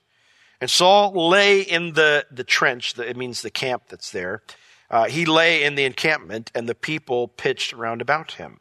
And 0.62 0.70
Saul 0.70 1.30
lay 1.30 1.62
in 1.62 1.94
the, 1.94 2.26
the 2.30 2.44
trench, 2.44 2.98
it 3.00 3.18
means 3.18 3.42
the 3.42 3.50
camp 3.50 3.84
that's 3.88 4.12
there. 4.12 4.44
Uh, 4.92 5.06
he 5.06 5.26
lay 5.26 5.64
in 5.64 5.74
the 5.74 5.86
encampment, 5.86 6.52
and 6.54 6.68
the 6.68 6.76
people 6.76 7.28
pitched 7.28 7.74
round 7.74 8.02
about 8.02 8.34
him. 8.34 8.60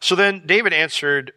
So 0.00 0.16
then 0.16 0.46
David 0.46 0.72
answered 0.72 1.32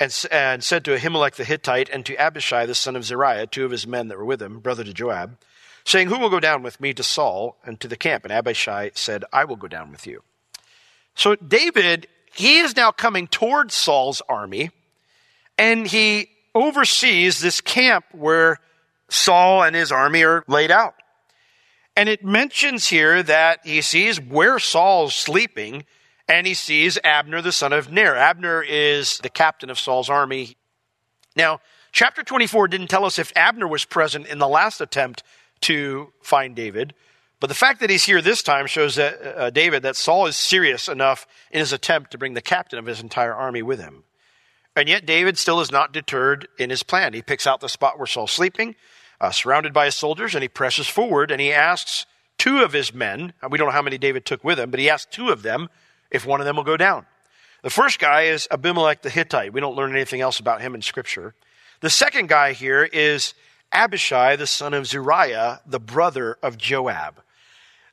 and, 0.00 0.24
and 0.30 0.64
said 0.64 0.84
to 0.84 0.96
Ahimelech 0.96 1.34
the 1.34 1.44
Hittite 1.44 1.88
and 1.88 2.04
to 2.06 2.16
Abishai 2.16 2.66
the 2.66 2.74
son 2.74 2.96
of 2.96 3.04
Zeruiah, 3.04 3.46
two 3.46 3.64
of 3.64 3.70
his 3.70 3.86
men 3.86 4.08
that 4.08 4.18
were 4.18 4.24
with 4.24 4.42
him, 4.42 4.60
brother 4.60 4.84
to 4.84 4.92
Joab, 4.92 5.38
saying, 5.84 6.08
Who 6.08 6.18
will 6.18 6.30
go 6.30 6.40
down 6.40 6.62
with 6.62 6.80
me 6.80 6.92
to 6.94 7.02
Saul 7.02 7.56
and 7.64 7.78
to 7.80 7.88
the 7.88 7.96
camp? 7.96 8.24
And 8.24 8.32
Abishai 8.32 8.90
said, 8.94 9.24
I 9.32 9.44
will 9.44 9.56
go 9.56 9.68
down 9.68 9.90
with 9.90 10.06
you. 10.06 10.22
So 11.14 11.36
David, 11.36 12.08
he 12.34 12.58
is 12.58 12.76
now 12.76 12.90
coming 12.90 13.28
towards 13.28 13.74
Saul's 13.74 14.20
army, 14.28 14.70
and 15.56 15.86
he 15.86 16.28
oversees 16.54 17.40
this 17.40 17.60
camp 17.60 18.04
where 18.12 18.58
Saul 19.08 19.62
and 19.62 19.76
his 19.76 19.92
army 19.92 20.24
are 20.24 20.44
laid 20.48 20.70
out. 20.70 20.94
And 21.96 22.08
it 22.08 22.24
mentions 22.24 22.88
here 22.88 23.22
that 23.22 23.60
he 23.64 23.80
sees 23.80 24.20
where 24.20 24.58
Saul's 24.58 25.14
sleeping 25.14 25.84
and 26.28 26.46
he 26.46 26.54
sees 26.54 26.98
Abner, 27.04 27.42
the 27.42 27.52
son 27.52 27.72
of 27.72 27.90
Ner. 27.90 28.14
Abner 28.14 28.62
is 28.62 29.18
the 29.18 29.28
captain 29.28 29.70
of 29.70 29.78
Saul's 29.78 30.08
army. 30.08 30.56
Now, 31.36 31.60
chapter 31.92 32.22
24 32.22 32.68
didn't 32.68 32.88
tell 32.88 33.04
us 33.04 33.18
if 33.18 33.32
Abner 33.36 33.68
was 33.68 33.84
present 33.84 34.26
in 34.26 34.38
the 34.38 34.48
last 34.48 34.80
attempt 34.80 35.22
to 35.62 36.12
find 36.22 36.54
David, 36.54 36.94
but 37.40 37.48
the 37.48 37.54
fact 37.54 37.80
that 37.80 37.90
he's 37.90 38.04
here 38.04 38.22
this 38.22 38.42
time 38.42 38.66
shows 38.66 38.94
that 38.94 39.20
uh, 39.22 39.50
David 39.50 39.82
that 39.82 39.96
Saul 39.96 40.26
is 40.26 40.36
serious 40.36 40.88
enough 40.88 41.26
in 41.50 41.60
his 41.60 41.72
attempt 41.72 42.10
to 42.12 42.18
bring 42.18 42.34
the 42.34 42.40
captain 42.40 42.78
of 42.78 42.86
his 42.86 43.00
entire 43.00 43.34
army 43.34 43.62
with 43.62 43.80
him. 43.80 44.04
And 44.76 44.88
yet 44.88 45.06
David 45.06 45.36
still 45.38 45.60
is 45.60 45.70
not 45.70 45.92
deterred 45.92 46.48
in 46.58 46.70
his 46.70 46.82
plan. 46.82 47.12
He 47.12 47.22
picks 47.22 47.46
out 47.46 47.60
the 47.60 47.68
spot 47.68 47.98
where 47.98 48.06
Saul's 48.06 48.32
sleeping, 48.32 48.74
uh, 49.20 49.30
surrounded 49.30 49.72
by 49.72 49.84
his 49.84 49.94
soldiers, 49.94 50.34
and 50.34 50.42
he 50.42 50.48
presses 50.48 50.88
forward 50.88 51.30
and 51.30 51.40
he 51.40 51.52
asks 51.52 52.06
two 52.38 52.62
of 52.62 52.72
his 52.72 52.92
men, 52.92 53.32
we 53.50 53.58
don't 53.58 53.68
know 53.68 53.72
how 53.72 53.82
many 53.82 53.98
David 53.98 54.24
took 54.24 54.42
with 54.42 54.58
him, 54.58 54.70
but 54.70 54.80
he 54.80 54.90
asks 54.90 55.14
two 55.14 55.28
of 55.28 55.42
them 55.42 55.68
if 56.14 56.24
one 56.24 56.40
of 56.40 56.46
them 56.46 56.56
will 56.56 56.64
go 56.64 56.76
down. 56.76 57.04
The 57.62 57.70
first 57.70 57.98
guy 57.98 58.22
is 58.22 58.46
Abimelech 58.50 59.02
the 59.02 59.10
Hittite. 59.10 59.52
We 59.52 59.60
don't 59.60 59.74
learn 59.74 59.90
anything 59.90 60.20
else 60.20 60.38
about 60.38 60.62
him 60.62 60.74
in 60.74 60.80
Scripture. 60.80 61.34
The 61.80 61.90
second 61.90 62.28
guy 62.28 62.52
here 62.52 62.84
is 62.84 63.34
Abishai, 63.72 64.36
the 64.36 64.46
son 64.46 64.74
of 64.74 64.86
Zeruiah, 64.86 65.60
the 65.66 65.80
brother 65.80 66.38
of 66.40 66.56
Joab. 66.56 67.20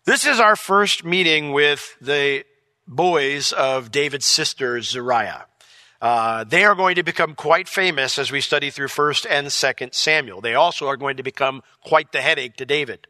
This 0.06 0.28
is 0.28 0.40
our 0.40 0.56
first 0.56 1.04
meeting 1.04 1.52
with 1.52 1.98
the 2.00 2.46
boys 2.88 3.54
of 3.54 3.92
David's 3.92 4.28
sister 4.28 4.82
Zeruiah. 4.82 5.48
Uh, 6.00 6.44
they 6.44 6.64
are 6.64 6.76
going 6.76 6.96
to 6.96 7.04
become 7.04 7.34
quite 7.34 7.68
famous 7.68 8.20
as 8.20 8.32
we 8.32 8.42
study 8.42 8.70
through 8.70 8.88
1st 8.88 9.26
and 9.30 9.48
2nd 9.48 9.96
Samuel. 9.96 10.42
They 10.42 10.56
also 10.56 10.88
are 10.88 10.98
going 10.98 11.18
to 11.18 11.24
become 11.24 11.64
quite 11.84 12.12
the 12.12 12.22
headache 12.22 12.56
to 12.58 12.66
David. 12.66 13.08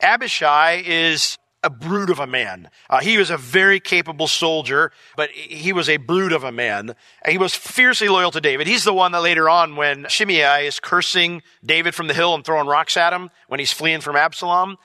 Abishai 0.00 0.82
is 0.84 1.38
a 1.64 1.70
brute 1.70 2.10
of 2.10 2.20
a 2.20 2.26
man. 2.26 2.68
Uh, 2.88 3.00
he 3.00 3.18
was 3.18 3.30
a 3.30 3.36
very 3.36 3.80
capable 3.80 4.28
soldier, 4.28 4.92
but 5.16 5.30
he 5.30 5.72
was 5.72 5.88
a 5.88 5.96
brute 5.96 6.32
of 6.32 6.44
a 6.44 6.52
man. 6.52 6.94
He 7.26 7.38
was 7.38 7.54
fiercely 7.54 8.08
loyal 8.08 8.30
to 8.30 8.40
David. 8.40 8.66
He's 8.66 8.84
the 8.84 8.92
one 8.92 9.12
that 9.12 9.22
later 9.22 9.48
on, 9.48 9.76
when 9.76 10.06
Shimei 10.08 10.66
is 10.66 10.78
cursing 10.78 11.42
David 11.64 11.94
from 11.94 12.06
the 12.06 12.14
hill 12.14 12.34
and 12.34 12.44
throwing 12.44 12.68
rocks 12.68 12.96
at 12.96 13.12
him 13.12 13.30
when 13.48 13.58
he's 13.58 13.72
fleeing 13.72 14.00
from 14.00 14.16
Absalom, 14.16 14.76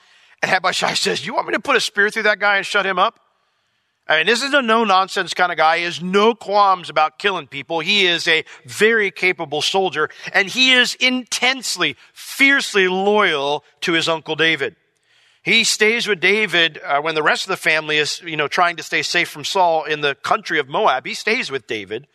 and 0.42 0.50
Abishai 0.50 0.94
says, 0.94 1.24
You 1.24 1.34
want 1.34 1.46
me 1.46 1.52
to 1.52 1.60
put 1.60 1.76
a 1.76 1.80
spear 1.80 2.10
through 2.10 2.24
that 2.24 2.40
guy 2.40 2.56
and 2.56 2.66
shut 2.66 2.86
him 2.86 2.98
up? 2.98 3.20
I 4.08 4.16
mean, 4.16 4.26
this 4.26 4.42
is 4.42 4.52
a 4.52 4.60
no 4.60 4.82
nonsense 4.82 5.34
kind 5.34 5.52
of 5.52 5.58
guy. 5.58 5.78
He 5.78 5.84
has 5.84 6.02
no 6.02 6.34
qualms 6.34 6.90
about 6.90 7.20
killing 7.20 7.46
people. 7.46 7.78
He 7.78 8.06
is 8.06 8.26
a 8.26 8.44
very 8.66 9.12
capable 9.12 9.62
soldier, 9.62 10.08
and 10.32 10.48
he 10.48 10.72
is 10.72 10.96
intensely, 10.96 11.96
fiercely 12.12 12.88
loyal 12.88 13.62
to 13.82 13.92
his 13.92 14.08
uncle 14.08 14.34
David. 14.34 14.74
He 15.42 15.64
stays 15.64 16.06
with 16.06 16.20
David 16.20 16.80
uh, 16.84 17.00
when 17.00 17.14
the 17.14 17.22
rest 17.22 17.44
of 17.44 17.48
the 17.48 17.56
family 17.56 17.96
is, 17.96 18.20
you 18.22 18.36
know, 18.36 18.48
trying 18.48 18.76
to 18.76 18.82
stay 18.82 19.02
safe 19.02 19.28
from 19.28 19.44
Saul 19.44 19.84
in 19.84 20.02
the 20.02 20.14
country 20.14 20.58
of 20.58 20.68
Moab. 20.68 21.06
He 21.06 21.14
stays 21.14 21.50
with 21.50 21.66
David. 21.66 22.06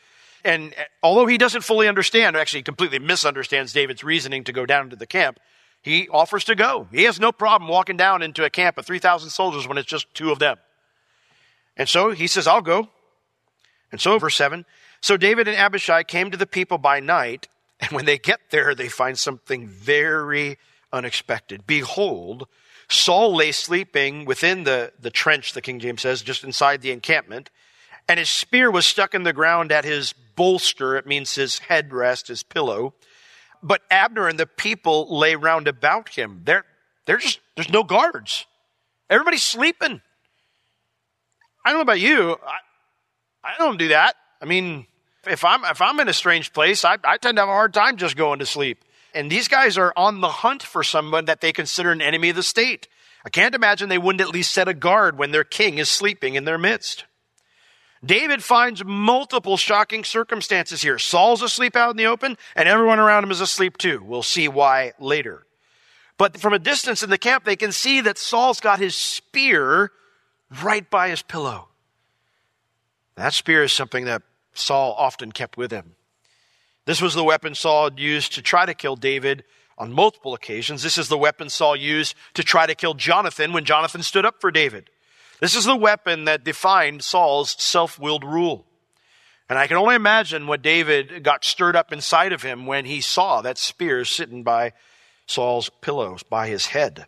And 0.44 0.74
uh, 0.74 0.84
although 1.02 1.26
he 1.26 1.38
doesn't 1.38 1.64
fully 1.64 1.88
understand, 1.88 2.38
actually 2.38 2.62
completely 2.62 3.00
misunderstands 3.00 3.74
David's 3.74 4.04
reasoning 4.04 4.44
to 4.44 4.54
go 4.54 4.66
down 4.66 4.92
to 4.92 4.96
the 4.96 5.08
camp, 5.08 5.40
he 5.82 6.08
offers 6.10 6.44
to 6.46 6.56
go. 6.56 6.88
He 6.92 7.04
has 7.04 7.20
no 7.20 7.32
problem 7.32 7.70
walking 7.70 7.98
down 7.98 8.22
into 8.22 8.44
a 8.46 8.50
camp 8.50 8.78
of 8.78 8.86
3,000 8.86 9.30
soldiers 9.30 9.68
when 9.68 9.78
it's 9.78 9.88
just 9.88 10.14
two 10.14 10.32
of 10.32 10.40
them. 10.40 10.58
And 11.78 11.90
so 11.90 12.12
he 12.12 12.28
says, 12.28 12.48
I'll 12.48 12.62
go. 12.62 12.90
And 13.92 14.02
so, 14.02 14.18
verse 14.18 14.36
7 14.36 14.66
So 15.02 15.18
David 15.18 15.48
and 15.48 15.58
Abishai 15.58 16.04
came 16.04 16.32
to 16.32 16.38
the 16.38 16.48
people 16.48 16.78
by 16.78 17.00
night, 17.00 17.48
and 17.80 17.92
when 17.92 18.06
they 18.06 18.18
get 18.18 18.40
there, 18.50 18.74
they 18.76 18.88
find 18.88 19.18
something 19.18 19.68
very 19.68 20.58
unexpected. 20.92 21.68
Behold, 21.68 22.48
Saul 22.96 23.36
lay 23.36 23.52
sleeping 23.52 24.26
within 24.26 24.64
the, 24.64 24.92
the 25.00 25.12
trench, 25.12 25.54
the 25.54 25.62
King 25.62 25.80
James 25.80 26.02
says, 26.02 26.22
just 26.22 26.44
inside 26.44 26.82
the 26.82 26.92
encampment, 26.92 27.50
and 28.08 28.20
his 28.20 28.30
spear 28.30 28.72
was 28.72 28.86
stuck 28.86 29.14
in 29.14 29.24
the 29.24 29.34
ground 29.34 29.72
at 29.72 29.86
his 29.86 30.14
bolster. 30.36 30.96
It 30.96 31.06
means 31.06 31.36
his 31.36 31.60
headrest, 31.70 32.28
his 32.28 32.44
pillow. 32.44 32.94
But 33.62 33.82
Abner 33.90 34.28
and 34.28 34.40
the 34.40 34.46
people 34.46 35.18
lay 35.18 35.36
round 35.36 35.68
about 35.68 36.10
him. 36.10 36.42
They're, 36.46 36.66
they're 37.06 37.18
just, 37.18 37.40
there's 37.56 37.72
no 37.72 37.84
guards. 37.84 38.46
Everybody's 39.10 39.44
sleeping. 39.44 40.02
I 41.64 41.70
don't 41.70 41.78
know 41.78 41.82
about 41.82 42.00
you. 42.00 42.38
I, 42.46 42.60
I 43.44 43.58
don't 43.58 43.78
do 43.78 43.88
that. 43.90 44.16
I 44.42 44.46
mean, 44.46 44.86
If 45.28 45.44
I'm, 45.44 45.66
if 45.66 45.82
I'm 45.82 46.00
in 46.00 46.08
a 46.08 46.14
strange 46.14 46.54
place, 46.54 46.86
I, 46.86 46.98
I 47.04 47.18
tend 47.18 47.38
to 47.38 47.42
have 47.42 47.50
a 47.50 47.52
hard 47.52 47.74
time 47.74 47.98
just 47.98 48.16
going 48.16 48.38
to 48.40 48.46
sleep. 48.46 48.86
And 49.16 49.32
these 49.32 49.48
guys 49.48 49.78
are 49.78 49.94
on 49.96 50.20
the 50.20 50.30
hunt 50.30 50.62
for 50.62 50.84
someone 50.84 51.26
that 51.26 51.40
they 51.40 51.54
consider 51.54 51.92
an 51.92 52.02
enemy 52.02 52.30
of 52.30 52.36
the 52.36 52.44
state. 52.44 52.90
I 53.26 53.30
can't 53.30 53.56
imagine 53.56 53.88
they 53.88 53.98
wouldn't 53.98 54.22
at 54.22 54.30
least 54.30 54.52
set 54.52 54.68
a 54.68 54.74
guard 54.74 55.18
when 55.18 55.32
their 55.32 55.46
king 55.46 55.78
is 55.78 55.90
sleeping 55.90 56.36
in 56.36 56.44
their 56.44 56.58
midst. 56.58 57.06
David 58.04 58.44
finds 58.44 58.84
multiple 58.84 59.58
shocking 59.58 60.04
circumstances 60.04 60.82
here. 60.82 61.00
Saul's 61.00 61.42
asleep 61.42 61.78
out 61.78 61.92
in 61.92 61.98
the 61.98 62.06
open, 62.06 62.38
and 62.56 62.68
everyone 62.68 63.00
around 63.00 63.24
him 63.24 63.32
is 63.32 63.42
asleep 63.42 63.78
too. 63.78 64.04
We'll 64.06 64.22
see 64.22 64.48
why 64.50 64.92
later. 65.00 65.48
But 66.18 66.38
from 66.38 66.54
a 66.54 66.60
distance 66.60 67.02
in 67.02 67.10
the 67.10 67.18
camp, 67.18 67.46
they 67.46 67.56
can 67.56 67.72
see 67.72 68.02
that 68.02 68.18
Saul's 68.18 68.60
got 68.60 68.80
his 68.80 68.96
spear 68.96 69.92
right 70.62 70.88
by 70.90 71.10
his 71.10 71.22
pillow. 71.22 71.70
That 73.16 73.34
spear 73.34 73.64
is 73.64 73.74
something 73.74 74.06
that 74.06 74.24
Saul 74.54 74.94
often 74.98 75.32
kept 75.32 75.58
with 75.58 75.72
him. 75.72 75.95
This 76.86 77.02
was 77.02 77.16
the 77.16 77.24
weapon 77.24 77.56
Saul 77.56 77.92
used 78.00 78.34
to 78.34 78.42
try 78.42 78.66
to 78.66 78.74
kill 78.74 78.96
David 78.96 79.44
on 79.78 79.92
multiple 79.92 80.34
occasions. 80.34 80.84
This 80.84 80.98
is 80.98 81.10
the 81.10 81.18
weapon 81.18 81.50
Saul 81.50 81.76
used 81.76 82.16
to 82.36 82.44
try 82.44 82.66
to 82.66 82.76
kill 82.76 82.94
Jonathan 82.94 83.54
when 83.54 83.66
Jonathan 83.66 84.04
stood 84.04 84.26
up 84.26 84.40
for 84.40 84.52
David. 84.52 84.90
This 85.40 85.56
is 85.56 85.66
the 85.66 85.76
weapon 85.76 86.26
that 86.26 86.44
defined 86.44 87.04
Saul's 87.04 87.62
self 87.62 88.00
willed 88.00 88.24
rule. 88.24 88.66
And 89.50 89.60
I 89.60 89.68
can 89.68 89.78
only 89.78 89.96
imagine 89.96 90.48
what 90.48 90.62
David 90.62 91.24
got 91.24 91.44
stirred 91.44 91.76
up 91.76 91.92
inside 91.92 92.34
of 92.34 92.42
him 92.42 92.66
when 92.66 92.86
he 92.86 93.02
saw 93.02 93.42
that 93.42 93.58
spear 93.58 94.06
sitting 94.06 94.44
by 94.44 94.74
Saul's 95.28 95.70
pillows, 95.82 96.24
by 96.24 96.48
his 96.48 96.68
head. 96.68 97.06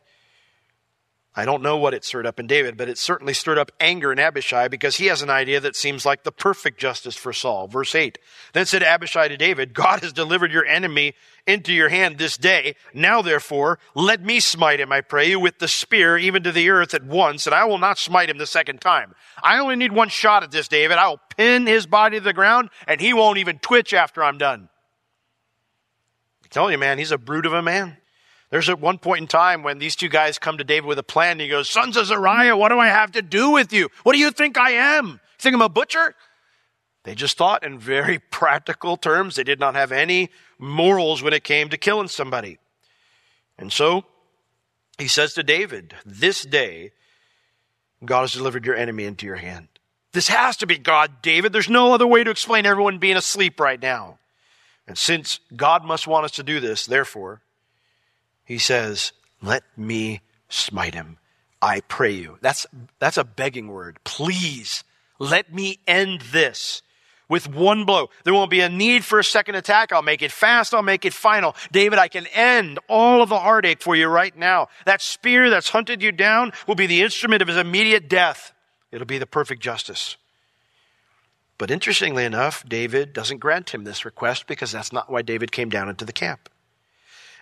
I 1.39 1.46
don't 1.46 1.62
know 1.62 1.77
what 1.77 1.94
it 1.94 2.03
stirred 2.03 2.25
up 2.25 2.39
in 2.39 2.48
David, 2.48 2.77
but 2.77 2.89
it 2.89 2.98
certainly 2.98 3.36
stirred 3.36 3.60
up 3.60 3.72
anger 3.79 4.12
in 4.12 4.17
Abishai 4.17 4.70
because 4.70 4.98
he 4.98 5.06
has 5.06 5.22
an 5.22 5.29
idea 5.29 5.60
that 5.60 5.75
seems 5.75 6.03
like 6.03 6.24
the 6.24 6.32
perfect 6.32 6.79
justice 6.79 7.15
for 7.15 7.32
Saul. 7.32 7.67
Verse 7.67 7.94
8. 7.94 8.17
Then 8.53 8.65
said 8.65 8.82
Abishai 8.82 9.27
to 9.27 9.38
David, 9.38 9.75
God 9.75 10.00
has 10.00 10.12
delivered 10.12 10.51
your 10.51 10.65
enemy 10.65 11.13
into 11.46 11.74
your 11.74 11.89
hand 11.89 12.17
this 12.17 12.38
day. 12.38 12.75
Now 12.91 13.22
therefore, 13.22 13.77
let 13.94 14.24
me 14.24 14.39
smite 14.39 14.79
him, 14.79 14.91
I 14.91 15.01
pray 15.01 15.29
you, 15.29 15.39
with 15.39 15.60
the 15.60 15.67
spear 15.67 16.17
even 16.17 16.41
to 16.41 16.51
the 16.51 16.72
earth 16.72 16.96
at 16.96 17.06
once, 17.06 17.46
and 17.46 17.53
I 17.53 17.65
will 17.65 17.77
not 17.77 18.00
smite 18.00 18.32
him 18.32 18.39
the 18.39 18.48
second 18.48 18.82
time. 18.82 19.13
I 19.44 19.60
only 19.60 19.75
need 19.75 19.91
one 19.91 20.10
shot 20.10 20.41
at 20.41 20.50
this, 20.50 20.67
David. 20.67 20.98
I 20.98 21.08
will 21.08 21.22
pin 21.38 21.67
his 21.67 21.86
body 21.86 22.17
to 22.17 22.24
the 22.24 22.34
ground, 22.34 22.72
and 22.88 23.00
he 23.00 23.13
won't 23.13 23.38
even 23.38 23.60
twitch 23.60 23.94
after 23.94 24.24
I'm 24.24 24.39
done. 24.39 24.70
I 26.44 26.48
tell 26.50 26.72
you, 26.72 26.79
man, 26.79 26.98
he's 26.98 27.12
a 27.12 27.17
brute 27.20 27.46
of 27.46 27.53
a 27.53 27.62
man. 27.62 27.98
There's 28.50 28.70
at 28.70 28.80
one 28.80 28.98
point 28.98 29.22
in 29.22 29.27
time 29.27 29.63
when 29.63 29.80
these 29.80 29.96
two 29.96 30.08
guys 30.08 30.39
come 30.39 30.58
to 30.58 30.63
David 30.63 30.88
with 30.88 31.00
a 31.00 31.04
plan. 31.04 31.34
And 31.34 31.42
he 31.42 31.50
goes, 31.50 31.70
Sons 31.70 31.98
of 31.98 32.06
Zeruiah, 32.06 32.56
what 32.56 32.70
do 32.70 32.80
I 32.80 32.88
have 32.88 33.12
to 33.13 33.22
do 33.22 33.51
with 33.51 33.74
you? 33.74 33.89
What 34.04 34.13
do 34.13 34.20
you 34.20 34.32
think 34.32 34.58
I 34.58 34.72
am? 34.72 35.08
You 35.08 35.20
think 35.39 35.56
I'm 35.56 35.62
a 35.62 35.70
butcher? 35.70 36.16
They 37.04 37.13
just 37.13 37.38
thought 37.38 37.66
in 37.66 37.77
very 37.77 38.20
practical 38.32 38.98
terms. 38.98 39.36
They 39.36 39.44
did 39.44 39.60
not 39.60 39.75
have 39.75 39.92
any 39.92 40.30
morals 40.58 41.22
when 41.22 41.34
it 41.34 41.44
came 41.44 41.70
to 41.70 41.77
killing 41.77 42.08
somebody. 42.08 42.58
And 43.58 43.72
so 43.72 44.06
he 44.98 45.08
says 45.08 45.34
to 45.34 45.44
David, 45.44 45.94
This 46.06 46.44
day 46.44 46.92
God 48.04 48.22
has 48.22 48.34
delivered 48.34 48.66
your 48.66 48.75
enemy 48.75 49.06
into 49.06 49.25
your 49.25 49.36
hand. 49.36 49.68
This 50.13 50.30
has 50.30 50.58
to 50.58 50.68
be 50.68 50.77
God, 50.77 51.22
David. 51.22 51.51
There's 51.51 51.70
no 51.70 51.94
other 51.94 52.08
way 52.08 52.24
to 52.24 52.32
explain 52.32 52.66
everyone 52.66 52.98
being 52.98 53.18
asleep 53.18 53.60
right 53.60 53.82
now. 53.82 54.20
And 54.88 54.98
since 54.98 55.39
God 55.56 55.84
must 55.84 56.08
want 56.08 56.25
us 56.25 56.32
to 56.34 56.44
do 56.44 56.60
this, 56.60 56.86
therefore, 56.86 57.42
he 58.48 58.58
says, 58.58 59.12
Let 59.42 59.63
me 59.75 60.22
smite 60.50 60.96
him. 60.96 61.18
I 61.62 61.82
pray 61.82 62.12
you. 62.12 62.38
That's, 62.42 62.66
that's 63.00 63.18
a 63.18 63.24
begging 63.24 63.68
word. 63.68 64.00
Please 64.04 64.84
let 65.20 65.54
me 65.54 65.80
end 65.86 66.22
this 66.32 66.82
with 67.27 67.54
one 67.54 67.84
blow. 67.84 68.10
There 68.24 68.34
won't 68.34 68.51
be 68.51 68.62
a 68.62 68.70
need 68.70 69.04
for 69.04 69.20
a 69.20 69.24
second 69.24 69.56
attack. 69.56 69.92
I'll 69.92 70.01
make 70.01 70.22
it 70.22 70.32
fast. 70.32 70.74
I'll 70.74 70.82
make 70.82 71.04
it 71.04 71.13
final. 71.13 71.56
David, 71.72 72.00
I 72.00 72.08
can 72.08 72.25
end 72.27 72.80
all 72.88 73.22
of 73.22 73.30
the 73.30 73.39
heartache 73.39 73.82
for 73.82 73.96
you 73.96 74.08
right 74.08 74.36
now. 74.38 74.70
That 74.86 75.01
spear 75.01 75.50
that's 75.50 75.70
hunted 75.70 76.01
you 76.01 76.14
down 76.14 76.53
will 76.68 76.75
be 76.75 76.88
the 76.88 77.01
instrument 77.01 77.42
of 77.42 77.50
his 77.50 77.57
immediate 77.57 78.07
death. 78.07 78.53
It'll 78.92 79.05
be 79.05 79.18
the 79.18 79.25
perfect 79.25 79.62
justice. 79.62 80.16
But 81.57 81.72
interestingly 81.72 82.24
enough, 82.24 82.64
David 82.68 83.14
doesn't 83.14 83.40
grant 83.40 83.72
him 83.72 83.83
this 83.83 84.05
request 84.05 84.48
because 84.48 84.72
that's 84.72 84.94
not 84.94 85.12
why 85.12 85.24
David 85.24 85.51
came 85.51 85.70
down 85.70 85.90
into 85.90 86.05
the 86.05 86.14
camp. 86.14 86.50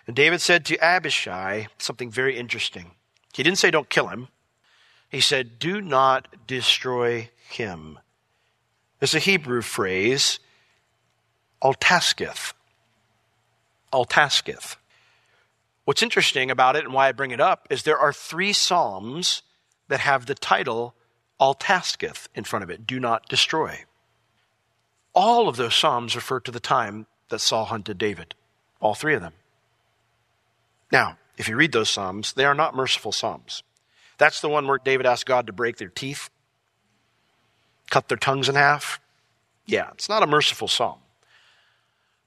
And 0.06 0.14
David 0.14 0.40
said 0.40 0.64
to 0.66 0.78
Abishai 0.78 1.66
something 1.78 2.10
very 2.10 2.36
interesting. 2.36 2.92
He 3.32 3.42
didn't 3.42 3.58
say, 3.58 3.70
Don't 3.70 3.88
kill 3.88 4.08
him. 4.08 4.28
He 5.08 5.20
said, 5.20 5.58
Do 5.58 5.80
not 5.80 6.46
destroy 6.46 7.30
him. 7.48 7.98
There's 8.98 9.14
a 9.14 9.20
Hebrew 9.20 9.62
phrase, 9.62 10.38
altasketh. 11.62 12.54
Altasketh. 13.92 14.76
What's 15.84 16.02
interesting 16.02 16.50
about 16.50 16.76
it 16.76 16.84
and 16.84 16.92
why 16.92 17.08
I 17.08 17.12
bring 17.12 17.30
it 17.30 17.40
up 17.40 17.66
is 17.70 17.82
there 17.82 17.98
are 17.98 18.12
three 18.12 18.52
Psalms 18.52 19.42
that 19.88 20.00
have 20.00 20.26
the 20.26 20.34
title 20.34 20.94
altasketh 21.40 22.28
in 22.34 22.44
front 22.44 22.62
of 22.62 22.70
it 22.70 22.86
do 22.86 22.98
not 22.98 23.28
destroy. 23.28 23.84
All 25.14 25.48
of 25.48 25.56
those 25.56 25.74
Psalms 25.74 26.16
refer 26.16 26.40
to 26.40 26.50
the 26.50 26.60
time 26.60 27.06
that 27.28 27.40
Saul 27.40 27.66
hunted 27.66 27.98
David. 27.98 28.34
All 28.80 28.94
three 28.94 29.14
of 29.14 29.22
them. 29.22 29.32
Now, 30.90 31.18
if 31.36 31.48
you 31.48 31.56
read 31.56 31.72
those 31.72 31.90
Psalms, 31.90 32.32
they 32.32 32.44
are 32.44 32.54
not 32.54 32.74
merciful 32.74 33.12
Psalms. 33.12 33.62
That's 34.18 34.40
the 34.40 34.48
one 34.48 34.66
where 34.66 34.78
David 34.78 35.06
asked 35.06 35.26
God 35.26 35.46
to 35.46 35.52
break 35.52 35.76
their 35.76 35.88
teeth, 35.88 36.30
cut 37.90 38.08
their 38.08 38.16
tongues 38.16 38.48
in 38.48 38.54
half. 38.54 39.00
Yeah, 39.66 39.90
it's 39.92 40.08
not 40.08 40.22
a 40.22 40.26
merciful 40.26 40.68
Psalm. 40.68 40.98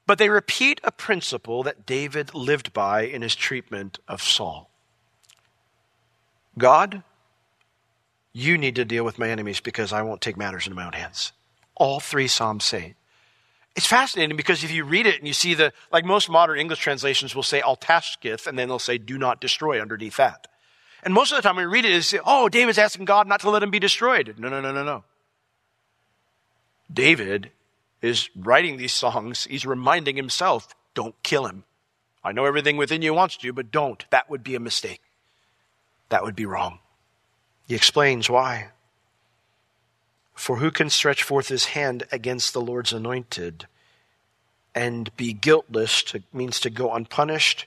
But 0.06 0.18
they 0.18 0.28
repeat 0.28 0.80
a 0.84 0.92
principle 0.92 1.62
that 1.62 1.86
David 1.86 2.34
lived 2.34 2.72
by 2.72 3.02
in 3.02 3.22
his 3.22 3.34
treatment 3.34 3.98
of 4.08 4.22
Saul 4.22 4.70
God, 6.58 7.02
you 8.32 8.58
need 8.58 8.76
to 8.76 8.84
deal 8.84 9.04
with 9.04 9.18
my 9.18 9.30
enemies 9.30 9.60
because 9.60 9.92
I 9.92 10.02
won't 10.02 10.20
take 10.20 10.36
matters 10.36 10.66
into 10.66 10.76
my 10.76 10.84
own 10.84 10.92
hands. 10.92 11.32
All 11.74 12.00
three 12.00 12.28
Psalms 12.28 12.64
say 12.64 12.94
it's 13.80 13.86
fascinating 13.86 14.36
because 14.36 14.62
if 14.62 14.70
you 14.70 14.84
read 14.84 15.06
it 15.06 15.16
and 15.18 15.26
you 15.26 15.32
see 15.32 15.54
the, 15.54 15.72
like 15.90 16.04
most 16.04 16.28
modern 16.28 16.58
English 16.58 16.80
translations 16.80 17.34
will 17.34 17.42
say 17.42 17.62
altashkith, 17.62 18.46
and 18.46 18.58
then 18.58 18.68
they'll 18.68 18.78
say 18.78 18.98
do 18.98 19.16
not 19.16 19.40
destroy 19.40 19.80
underneath 19.80 20.18
that. 20.18 20.48
And 21.02 21.14
most 21.14 21.32
of 21.32 21.36
the 21.36 21.42
time 21.42 21.56
when 21.56 21.64
we 21.64 21.72
read 21.72 21.86
it, 21.86 21.92
it's, 21.92 22.14
oh, 22.26 22.50
David's 22.50 22.76
asking 22.76 23.06
God 23.06 23.26
not 23.26 23.40
to 23.40 23.48
let 23.48 23.62
him 23.62 23.70
be 23.70 23.78
destroyed. 23.78 24.34
No, 24.36 24.50
no, 24.50 24.60
no, 24.60 24.70
no, 24.70 24.84
no. 24.84 25.04
David 26.92 27.52
is 28.02 28.28
writing 28.36 28.76
these 28.76 28.92
songs. 28.92 29.44
He's 29.44 29.64
reminding 29.64 30.16
himself, 30.16 30.68
don't 30.92 31.14
kill 31.22 31.46
him. 31.46 31.64
I 32.22 32.32
know 32.32 32.44
everything 32.44 32.76
within 32.76 33.00
you 33.00 33.14
wants 33.14 33.38
to, 33.38 33.52
but 33.54 33.70
don't. 33.70 34.04
That 34.10 34.28
would 34.28 34.42
be 34.44 34.56
a 34.56 34.60
mistake. 34.60 35.00
That 36.10 36.22
would 36.22 36.36
be 36.36 36.44
wrong. 36.44 36.80
He 37.66 37.74
explains 37.74 38.28
why. 38.28 38.72
For 40.40 40.56
who 40.56 40.70
can 40.70 40.88
stretch 40.88 41.22
forth 41.22 41.48
his 41.48 41.66
hand 41.66 42.04
against 42.10 42.54
the 42.54 42.62
Lord's 42.62 42.94
anointed 42.94 43.66
and 44.74 45.14
be 45.14 45.34
guiltless 45.34 46.02
to, 46.04 46.22
means 46.32 46.58
to 46.60 46.70
go 46.70 46.94
unpunished 46.94 47.66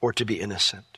or 0.00 0.10
to 0.14 0.24
be 0.24 0.40
innocent? 0.40 0.96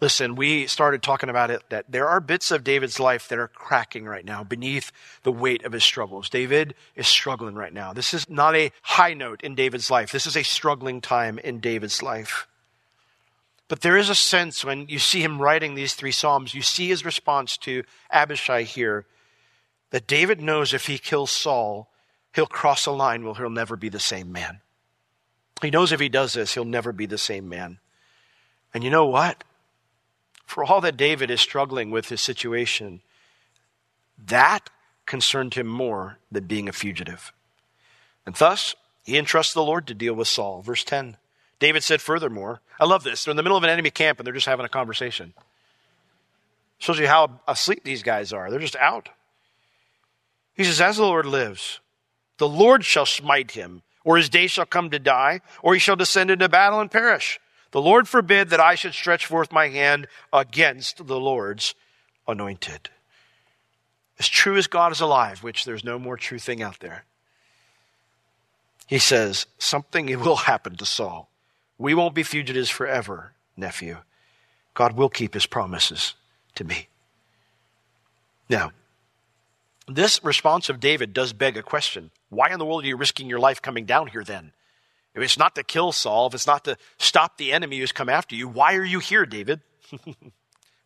Listen, 0.00 0.36
we 0.36 0.66
started 0.66 1.02
talking 1.02 1.28
about 1.28 1.50
it 1.50 1.64
that 1.68 1.84
there 1.86 2.08
are 2.08 2.18
bits 2.18 2.50
of 2.50 2.64
David's 2.64 2.98
life 2.98 3.28
that 3.28 3.38
are 3.38 3.48
cracking 3.48 4.06
right 4.06 4.24
now 4.24 4.42
beneath 4.42 4.90
the 5.22 5.30
weight 5.30 5.66
of 5.66 5.72
his 5.72 5.84
struggles. 5.84 6.30
David 6.30 6.74
is 6.96 7.06
struggling 7.06 7.54
right 7.54 7.74
now. 7.74 7.92
This 7.92 8.14
is 8.14 8.26
not 8.26 8.56
a 8.56 8.72
high 8.80 9.12
note 9.12 9.42
in 9.42 9.54
David's 9.54 9.90
life. 9.90 10.12
This 10.12 10.26
is 10.26 10.34
a 10.34 10.42
struggling 10.42 11.02
time 11.02 11.38
in 11.38 11.60
David's 11.60 12.02
life. 12.02 12.48
But 13.68 13.82
there 13.82 13.98
is 13.98 14.08
a 14.08 14.14
sense 14.14 14.64
when 14.64 14.88
you 14.88 14.98
see 14.98 15.22
him 15.22 15.42
writing 15.42 15.74
these 15.74 15.92
three 15.92 16.10
Psalms, 16.10 16.54
you 16.54 16.62
see 16.62 16.88
his 16.88 17.04
response 17.04 17.58
to 17.58 17.84
Abishai 18.10 18.62
here 18.62 19.04
that 19.90 20.06
David 20.06 20.40
knows 20.40 20.72
if 20.72 20.86
he 20.86 20.98
kills 20.98 21.30
Saul, 21.30 21.88
he'll 22.34 22.46
cross 22.46 22.86
a 22.86 22.92
line 22.92 23.24
where 23.24 23.34
he'll 23.34 23.50
never 23.50 23.76
be 23.76 23.88
the 23.88 24.00
same 24.00 24.32
man. 24.32 24.60
He 25.62 25.70
knows 25.70 25.92
if 25.92 26.00
he 26.00 26.08
does 26.08 26.32
this, 26.32 26.54
he'll 26.54 26.64
never 26.64 26.92
be 26.92 27.06
the 27.06 27.18
same 27.18 27.48
man. 27.48 27.78
And 28.72 28.82
you 28.82 28.90
know 28.90 29.06
what? 29.06 29.44
For 30.46 30.64
all 30.64 30.80
that 30.80 30.96
David 30.96 31.30
is 31.30 31.40
struggling 31.40 31.90
with 31.90 32.08
his 32.08 32.20
situation, 32.20 33.02
that 34.26 34.70
concerned 35.06 35.54
him 35.54 35.66
more 35.66 36.18
than 36.30 36.44
being 36.44 36.68
a 36.68 36.72
fugitive. 36.72 37.32
And 38.24 38.34
thus, 38.34 38.74
he 39.04 39.18
entrusts 39.18 39.54
the 39.54 39.62
Lord 39.62 39.86
to 39.88 39.94
deal 39.94 40.14
with 40.14 40.28
Saul. 40.28 40.62
Verse 40.62 40.84
10. 40.84 41.16
David 41.58 41.82
said, 41.82 42.00
furthermore, 42.00 42.60
I 42.78 42.86
love 42.86 43.04
this. 43.04 43.24
They're 43.24 43.32
in 43.32 43.36
the 43.36 43.42
middle 43.42 43.58
of 43.58 43.64
an 43.64 43.70
enemy 43.70 43.90
camp 43.90 44.18
and 44.18 44.26
they're 44.26 44.32
just 44.34 44.46
having 44.46 44.64
a 44.64 44.70
conversation. 44.70 45.34
Shows 46.78 46.98
you 46.98 47.06
how 47.06 47.40
asleep 47.46 47.84
these 47.84 48.02
guys 48.02 48.32
are. 48.32 48.50
They're 48.50 48.58
just 48.58 48.76
out. 48.76 49.10
He 50.60 50.66
says, 50.66 50.82
As 50.82 50.98
the 50.98 51.04
Lord 51.04 51.24
lives, 51.24 51.80
the 52.36 52.46
Lord 52.46 52.84
shall 52.84 53.06
smite 53.06 53.52
him, 53.52 53.80
or 54.04 54.18
his 54.18 54.28
day 54.28 54.46
shall 54.46 54.66
come 54.66 54.90
to 54.90 54.98
die, 54.98 55.40
or 55.62 55.72
he 55.72 55.80
shall 55.80 55.96
descend 55.96 56.30
into 56.30 56.50
battle 56.50 56.80
and 56.80 56.90
perish. 56.90 57.40
The 57.70 57.80
Lord 57.80 58.06
forbid 58.06 58.50
that 58.50 58.60
I 58.60 58.74
should 58.74 58.92
stretch 58.92 59.24
forth 59.24 59.52
my 59.52 59.68
hand 59.68 60.06
against 60.34 61.06
the 61.06 61.18
Lord's 61.18 61.74
anointed. 62.28 62.90
As 64.18 64.28
true 64.28 64.58
as 64.58 64.66
God 64.66 64.92
is 64.92 65.00
alive, 65.00 65.42
which 65.42 65.64
there's 65.64 65.82
no 65.82 65.98
more 65.98 66.18
true 66.18 66.38
thing 66.38 66.62
out 66.62 66.80
there, 66.80 67.06
he 68.86 68.98
says, 68.98 69.46
Something 69.56 70.20
will 70.20 70.36
happen 70.36 70.76
to 70.76 70.84
Saul. 70.84 71.30
We 71.78 71.94
won't 71.94 72.14
be 72.14 72.22
fugitives 72.22 72.68
forever, 72.68 73.32
nephew. 73.56 73.96
God 74.74 74.92
will 74.92 75.08
keep 75.08 75.32
his 75.32 75.46
promises 75.46 76.16
to 76.56 76.64
me. 76.64 76.88
Now, 78.50 78.72
this 79.96 80.22
response 80.22 80.68
of 80.68 80.80
David 80.80 81.12
does 81.12 81.32
beg 81.32 81.56
a 81.56 81.62
question. 81.62 82.10
Why 82.28 82.50
in 82.50 82.58
the 82.58 82.64
world 82.64 82.84
are 82.84 82.86
you 82.86 82.96
risking 82.96 83.28
your 83.28 83.38
life 83.38 83.62
coming 83.62 83.84
down 83.84 84.08
here 84.08 84.24
then? 84.24 84.52
If 85.14 85.22
it's 85.22 85.38
not 85.38 85.54
to 85.56 85.64
kill 85.64 85.92
Saul, 85.92 86.28
if 86.28 86.34
it's 86.34 86.46
not 86.46 86.64
to 86.64 86.76
stop 86.98 87.36
the 87.36 87.52
enemy 87.52 87.78
who's 87.78 87.92
come 87.92 88.08
after 88.08 88.34
you, 88.34 88.48
why 88.48 88.74
are 88.74 88.84
you 88.84 89.00
here, 89.00 89.26
David? 89.26 89.60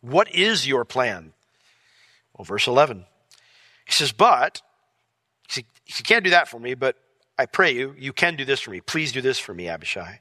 what 0.01 0.35
is 0.35 0.67
your 0.67 0.85
plan? 0.85 1.33
Well, 2.37 2.45
verse 2.45 2.67
11. 2.67 3.05
He 3.85 3.93
says, 3.93 4.13
But, 4.13 4.63
he 5.49 5.67
you 5.87 6.05
can't 6.05 6.25
do 6.25 6.31
that 6.31 6.49
for 6.49 6.59
me, 6.59 6.75
but 6.75 6.97
I 7.39 7.47
pray 7.47 7.73
you, 7.73 7.95
you 7.99 8.13
can 8.13 8.37
do 8.37 8.45
this 8.45 8.61
for 8.61 8.71
me. 8.71 8.81
Please 8.81 9.13
do 9.13 9.21
this 9.21 9.39
for 9.39 9.53
me, 9.53 9.69
Abishai. 9.69 10.21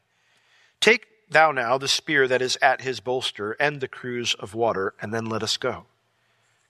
Take 0.81 1.07
thou 1.29 1.51
now 1.51 1.77
the 1.77 1.87
spear 1.87 2.27
that 2.27 2.41
is 2.41 2.57
at 2.61 2.81
his 2.81 2.99
bolster 2.99 3.53
and 3.53 3.79
the 3.79 3.87
cruse 3.87 4.33
of 4.33 4.53
water, 4.53 4.93
and 5.01 5.13
then 5.13 5.25
let 5.25 5.43
us 5.43 5.55
go. 5.57 5.85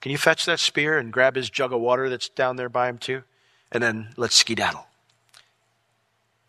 Can 0.04 0.12
you 0.12 0.18
fetch 0.18 0.46
that 0.46 0.60
spear 0.60 1.00
and 1.00 1.12
grab 1.12 1.36
his 1.36 1.50
jug 1.50 1.72
of 1.72 1.80
water 1.80 2.10
that's 2.10 2.28
down 2.28 2.58
there 2.58 2.68
by 2.68 2.90
him 2.90 2.98
too? 3.00 3.24
And 3.72 3.82
then 3.82 4.10
let's 4.18 4.36
skedaddle. 4.36 4.86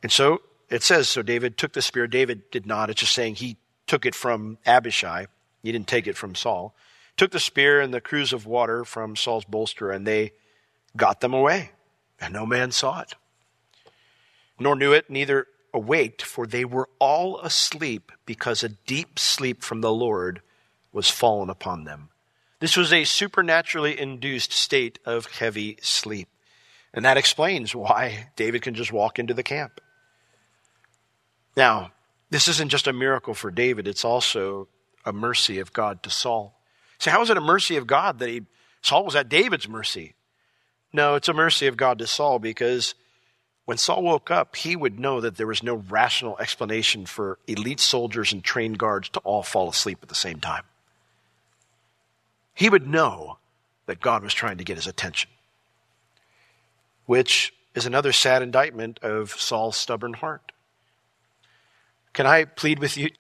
And 0.03 0.13
so 0.13 0.43
it 0.69 0.83
says, 0.83 1.09
so 1.09 1.23
David 1.23 1.57
took 1.57 1.73
the 1.73 1.81
spear. 1.81 2.07
David 2.07 2.51
did 2.51 2.67
not. 2.67 2.91
It's 2.91 3.01
just 3.01 3.15
saying 3.15 3.37
he 3.37 3.57
took 3.87 4.05
it 4.05 4.15
from 4.15 4.59
Abishai. 4.67 5.27
He 5.63 5.73
didn't 5.73 5.87
take 5.87 6.07
it 6.07 6.17
from 6.17 6.35
Saul. 6.35 6.75
Took 7.17 7.31
the 7.31 7.39
spear 7.39 7.81
and 7.81 7.95
the 7.95 8.01
cruse 8.01 8.33
of 8.33 8.45
water 8.45 8.85
from 8.85 9.15
Saul's 9.15 9.45
bolster, 9.45 9.91
and 9.91 10.05
they 10.05 10.33
got 10.97 11.21
them 11.21 11.33
away. 11.33 11.71
And 12.21 12.35
no 12.35 12.45
man 12.45 12.73
saw 12.73 13.01
it 13.01 13.15
nor 14.59 14.77
knew 14.77 14.93
it, 14.93 15.11
neither 15.11 15.47
awaked, 15.73 16.23
for 16.23 16.47
they 16.47 16.65
were 16.65 16.89
all 16.99 17.41
asleep, 17.41 18.13
because 18.27 18.63
a 18.63 18.69
deep 18.69 19.19
sleep 19.19 19.63
from 19.63 19.81
the 19.81 19.93
Lord 19.93 20.41
was 20.93 21.11
fallen 21.11 21.51
upon 21.51 21.85
them. 21.85 22.09
This 22.65 22.79
was 22.79 22.95
a 22.95 23.05
supernaturally 23.05 24.01
induced 24.01 24.51
state 24.51 24.99
of 25.05 25.27
heavy 25.27 25.77
sleep. 25.83 26.31
And 26.95 27.05
that 27.05 27.19
explains 27.19 27.75
why 27.75 28.31
David 28.37 28.63
can 28.63 28.75
just 28.75 28.91
walk 28.91 29.19
into 29.19 29.35
the 29.35 29.43
camp. 29.43 29.83
Now, 31.59 31.93
this 32.31 32.49
isn't 32.49 32.71
just 32.71 32.87
a 32.87 32.95
miracle 32.95 33.35
for 33.35 33.51
David, 33.51 33.87
it's 33.87 34.03
also 34.03 34.69
a 35.05 35.13
mercy 35.13 35.59
of 35.59 35.75
God 35.75 36.03
to 36.05 36.09
Saul. 36.09 36.59
So, 36.97 37.11
how 37.11 37.21
is 37.21 37.29
it 37.29 37.37
a 37.37 37.43
mercy 37.43 37.77
of 37.77 37.87
God 37.87 38.19
that 38.21 38.31
he, 38.31 38.47
Saul 38.81 39.05
was 39.05 39.15
at 39.15 39.29
David's 39.29 39.69
mercy? 39.69 40.15
No, 40.91 41.17
it's 41.17 41.29
a 41.29 41.35
mercy 41.35 41.67
of 41.67 41.77
God 41.77 41.99
to 41.99 42.07
Saul 42.07 42.39
because 42.39 42.95
when 43.67 43.77
Saul 43.77 44.03
woke 44.03 44.31
up, 44.31 44.57
he 44.57 44.75
would 44.75 44.99
know 44.99 45.21
that 45.21 45.37
there 45.37 45.47
was 45.47 45.63
no 45.63 45.75
rational 45.75 46.39
explanation 46.39 47.05
for 47.05 47.39
elite 47.47 47.81
soldiers 47.81 48.33
and 48.33 48.43
trained 48.43 48.79
guards 48.79 49.11
to 49.11 49.21
all 49.21 49.43
fall 49.43 49.69
asleep 49.69 49.99
at 50.01 50.09
the 50.09 50.15
same 50.15 50.41
time. 50.41 50.65
He 52.55 52.71
would 52.71 52.87
know 52.87 53.39
that 53.87 54.01
God 54.01 54.23
was 54.23 54.33
trying 54.33 54.59
to 54.59 54.65
get 54.65 54.77
his 54.77 54.87
attention, 54.87 55.31
which 57.07 57.53
is 57.75 57.87
another 57.87 58.13
sad 58.13 58.43
indictment 58.43 58.99
of 59.03 59.33
Saul's 59.33 59.77
stubborn 59.77 60.15
heart. 60.15 60.53
Can 62.13 62.27
I 62.27 62.45
plead 62.45 62.79
with 62.79 62.97
you? 62.97 63.11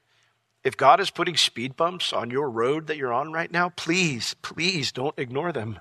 If 0.63 0.77
God 0.77 1.01
is 1.01 1.11
putting 1.11 1.37
speed 1.37 1.77
bumps 1.77 2.13
on 2.13 2.31
your 2.31 2.49
road 2.49 2.87
that 2.87 2.97
you're 2.97 3.13
on 3.13 3.33
right 3.33 3.51
now, 3.51 3.71
please, 3.71 4.35
please 4.41 4.93
don't 4.93 5.19
ignore 5.19 5.53
them. 5.53 5.81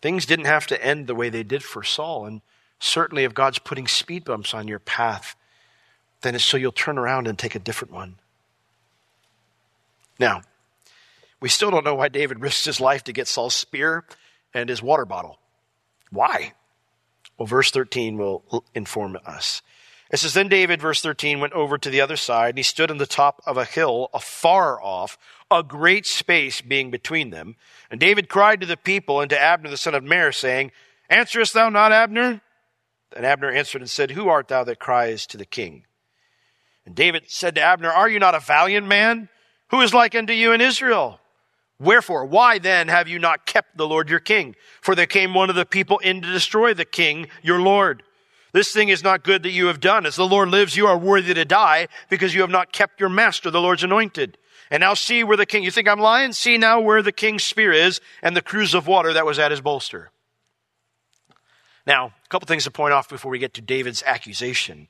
Things 0.00 0.24
didn't 0.24 0.46
have 0.46 0.66
to 0.68 0.82
end 0.82 1.06
the 1.06 1.14
way 1.14 1.28
they 1.28 1.42
did 1.42 1.62
for 1.62 1.82
Saul. 1.82 2.24
And 2.24 2.40
Certainly, 2.80 3.24
if 3.24 3.34
God's 3.34 3.58
putting 3.58 3.88
speed 3.88 4.24
bumps 4.24 4.54
on 4.54 4.68
your 4.68 4.78
path, 4.78 5.34
then 6.20 6.34
it's 6.34 6.44
so 6.44 6.56
you'll 6.56 6.72
turn 6.72 6.98
around 6.98 7.26
and 7.26 7.38
take 7.38 7.54
a 7.54 7.60
different 7.60 7.92
one. 7.92 8.16
Now, 10.18 10.42
we 11.40 11.48
still 11.48 11.70
don't 11.70 11.84
know 11.84 11.94
why 11.94 12.08
David 12.08 12.40
risked 12.40 12.64
his 12.64 12.80
life 12.80 13.04
to 13.04 13.12
get 13.12 13.28
Saul's 13.28 13.54
spear 13.54 14.04
and 14.52 14.68
his 14.68 14.82
water 14.82 15.04
bottle. 15.04 15.38
Why? 16.10 16.52
Well, 17.36 17.46
verse 17.46 17.70
13 17.70 18.16
will 18.16 18.64
inform 18.74 19.16
us. 19.24 19.62
It 20.10 20.18
says, 20.18 20.34
Then 20.34 20.48
David, 20.48 20.80
verse 20.80 21.02
13, 21.02 21.38
went 21.38 21.52
over 21.52 21.76
to 21.78 21.90
the 21.90 22.00
other 22.00 22.16
side, 22.16 22.50
and 22.50 22.58
he 22.58 22.64
stood 22.64 22.90
on 22.90 22.98
the 22.98 23.06
top 23.06 23.42
of 23.46 23.56
a 23.56 23.64
hill 23.64 24.08
afar 24.14 24.82
off, 24.82 25.18
a 25.50 25.62
great 25.62 26.06
space 26.06 26.60
being 26.60 26.90
between 26.90 27.30
them. 27.30 27.56
And 27.90 28.00
David 28.00 28.28
cried 28.28 28.60
to 28.60 28.66
the 28.66 28.76
people 28.76 29.20
and 29.20 29.30
to 29.30 29.40
Abner 29.40 29.70
the 29.70 29.76
son 29.76 29.94
of 29.94 30.04
Ner, 30.04 30.32
saying, 30.32 30.72
Answerest 31.10 31.52
thou 31.52 31.68
not, 31.68 31.92
Abner? 31.92 32.40
And 33.14 33.24
Abner 33.24 33.50
answered 33.50 33.82
and 33.82 33.90
said, 33.90 34.12
Who 34.12 34.28
art 34.28 34.48
thou 34.48 34.64
that 34.64 34.78
criest 34.78 35.30
to 35.30 35.36
the 35.36 35.46
king? 35.46 35.84
And 36.84 36.94
David 36.94 37.24
said 37.28 37.54
to 37.54 37.62
Abner, 37.62 37.90
Are 37.90 38.08
you 38.08 38.18
not 38.18 38.34
a 38.34 38.40
valiant 38.40 38.86
man? 38.86 39.28
Who 39.70 39.80
is 39.82 39.94
like 39.94 40.14
unto 40.14 40.32
you 40.32 40.52
in 40.52 40.60
Israel? 40.60 41.20
Wherefore, 41.80 42.24
why 42.24 42.58
then 42.58 42.88
have 42.88 43.08
you 43.08 43.18
not 43.18 43.46
kept 43.46 43.76
the 43.76 43.86
Lord 43.86 44.10
your 44.10 44.18
king? 44.18 44.56
For 44.80 44.94
there 44.94 45.06
came 45.06 45.32
one 45.32 45.48
of 45.48 45.56
the 45.56 45.66
people 45.66 45.98
in 45.98 46.22
to 46.22 46.32
destroy 46.32 46.74
the 46.74 46.84
king, 46.84 47.28
your 47.42 47.60
Lord. 47.60 48.02
This 48.52 48.72
thing 48.72 48.88
is 48.88 49.04
not 49.04 49.22
good 49.22 49.42
that 49.44 49.50
you 49.50 49.66
have 49.66 49.78
done. 49.78 50.06
As 50.06 50.16
the 50.16 50.26
Lord 50.26 50.48
lives, 50.48 50.76
you 50.76 50.86
are 50.86 50.98
worthy 50.98 51.34
to 51.34 51.44
die 51.44 51.86
because 52.08 52.34
you 52.34 52.40
have 52.40 52.50
not 52.50 52.72
kept 52.72 52.98
your 52.98 53.08
master, 53.08 53.50
the 53.50 53.60
Lord's 53.60 53.84
anointed. 53.84 54.38
And 54.70 54.80
now 54.80 54.94
see 54.94 55.22
where 55.22 55.36
the 55.36 55.46
king, 55.46 55.62
you 55.62 55.70
think 55.70 55.88
I'm 55.88 56.00
lying? 56.00 56.32
See 56.32 56.58
now 56.58 56.80
where 56.80 57.02
the 57.02 57.12
king's 57.12 57.44
spear 57.44 57.72
is 57.72 58.00
and 58.22 58.36
the 58.36 58.42
cruse 58.42 58.74
of 58.74 58.86
water 58.86 59.12
that 59.12 59.26
was 59.26 59.38
at 59.38 59.50
his 59.50 59.60
bolster. 59.60 60.10
Now, 61.86 62.06
a 62.06 62.28
couple 62.28 62.46
things 62.46 62.64
to 62.64 62.70
point 62.70 62.92
off 62.92 63.08
before 63.08 63.30
we 63.30 63.38
get 63.38 63.54
to 63.54 63.62
David's 63.62 64.02
accusation. 64.02 64.88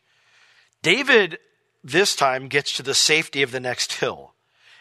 David, 0.83 1.39
this 1.85 2.17
time, 2.17 2.49
gets 2.49 2.73
to 2.77 2.83
the 2.83 2.95
safety 2.95 3.43
of 3.43 3.53
the 3.53 3.61
next 3.61 3.95
hill. 3.95 4.35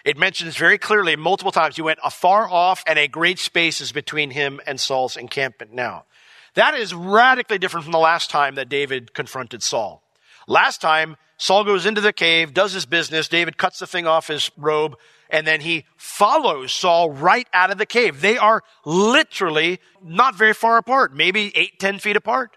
It 0.08 0.17
mentions 0.17 0.56
very 0.56 0.78
clearly 0.78 1.17
multiple 1.17 1.52
times 1.52 1.76
he 1.76 1.82
went 1.82 2.00
afar 2.02 2.50
off 2.50 2.82
and 2.88 2.98
a 2.98 3.10
great 3.10 3.39
space 3.39 3.82
is 3.82 3.91
between 3.91 4.32
him 4.32 4.62
and 4.65 4.80
Saul's 4.80 5.17
encampment 5.17 5.74
now. 5.74 6.06
That 6.54 6.76
is 6.76 6.93
radically 6.93 7.58
different 7.58 7.84
from 7.84 7.91
the 7.91 8.00
last 8.00 8.30
time 8.30 8.56
that 8.56 8.70
David 8.70 9.13
confronted 9.13 9.62
Saul. 9.62 10.02
Last 10.48 10.80
time, 10.80 11.17
Saul 11.36 11.65
goes 11.65 11.86
into 11.86 12.00
the 12.00 12.13
cave, 12.13 12.54
does 12.54 12.72
his 12.72 12.86
business, 12.86 13.28
David 13.28 13.58
cuts 13.58 13.80
the 13.80 13.86
thing 13.86 14.08
off 14.08 14.30
his 14.30 14.50
robe, 14.56 14.96
and 15.30 15.46
then 15.46 15.60
he 15.60 15.84
follows 15.98 16.72
Saul 16.72 17.12
right 17.12 17.48
out 17.52 17.70
of 17.70 17.78
the 17.78 17.86
cave. 17.86 18.22
They 18.22 18.38
are 18.38 18.63
literally 18.86 19.82
not 20.02 20.36
very 20.36 20.54
far 20.54 20.78
apart, 20.78 21.13
maybe 21.13 21.52
eight, 21.54 21.82
ten 21.82 22.00
feet 22.00 22.15
apart. 22.15 22.56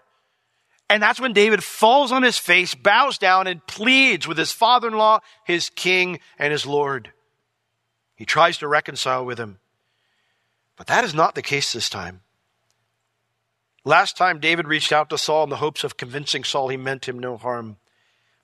And 0.89 1.03
that's 1.03 1.19
when 1.19 1.33
David 1.33 1.65
falls 1.65 2.13
on 2.13 2.23
his 2.23 2.37
face, 2.37 2.75
bows 2.75 3.17
down, 3.17 3.45
and 3.47 3.67
pleads 3.67 4.25
with 4.25 4.37
his 4.37 4.53
father 4.53 4.87
in 4.87 4.93
law, 4.93 5.19
his 5.45 5.69
king, 5.69 6.21
and 6.39 6.53
his 6.53 6.65
Lord. 6.65 7.11
He 8.21 8.25
tries 8.25 8.59
to 8.59 8.67
reconcile 8.67 9.25
with 9.25 9.39
him. 9.39 9.57
But 10.77 10.85
that 10.85 11.03
is 11.03 11.15
not 11.15 11.33
the 11.33 11.41
case 11.41 11.73
this 11.73 11.89
time. 11.89 12.21
Last 13.83 14.15
time 14.15 14.39
David 14.39 14.67
reached 14.67 14.91
out 14.91 15.09
to 15.09 15.17
Saul 15.17 15.45
in 15.45 15.49
the 15.49 15.55
hopes 15.55 15.83
of 15.83 15.97
convincing 15.97 16.43
Saul 16.43 16.67
he 16.67 16.77
meant 16.77 17.09
him 17.09 17.17
no 17.17 17.35
harm. 17.35 17.77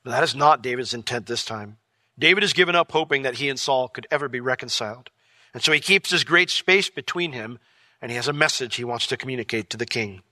But 0.04 0.10
that 0.10 0.24
is 0.24 0.34
not 0.34 0.64
David's 0.64 0.96
intent 0.96 1.28
this 1.28 1.46
time. 1.46 1.78
David 2.18 2.42
has 2.42 2.54
given 2.54 2.74
up 2.74 2.92
hoping 2.92 3.22
that 3.22 3.36
he 3.36 3.50
and 3.50 3.60
Saul 3.60 3.88
could 3.88 4.08
ever 4.10 4.28
be 4.28 4.40
reconciled. 4.40 5.12
And 5.54 5.62
so 5.62 5.72
he 5.72 5.80
keeps 5.80 6.10
this 6.10 6.24
great 6.24 6.50
space 6.50 6.90
between 6.90 7.34
him, 7.34 7.60
and 8.02 8.10
he 8.10 8.16
has 8.16 8.28
a 8.28 8.34
message 8.34 8.78
he 8.78 8.84
wants 8.84 9.06
to 9.06 9.16
communicate 9.16 9.70
to 9.70 9.78
the 9.78 9.86
king. 9.86 10.24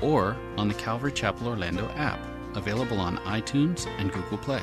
or 0.00 0.36
on 0.56 0.66
the 0.66 0.74
Calvary 0.74 1.12
Chapel 1.12 1.46
Orlando 1.46 1.88
app, 1.90 2.18
available 2.56 2.98
on 2.98 3.18
iTunes 3.18 3.86
and 3.98 4.12
Google 4.12 4.38
Play. 4.38 4.62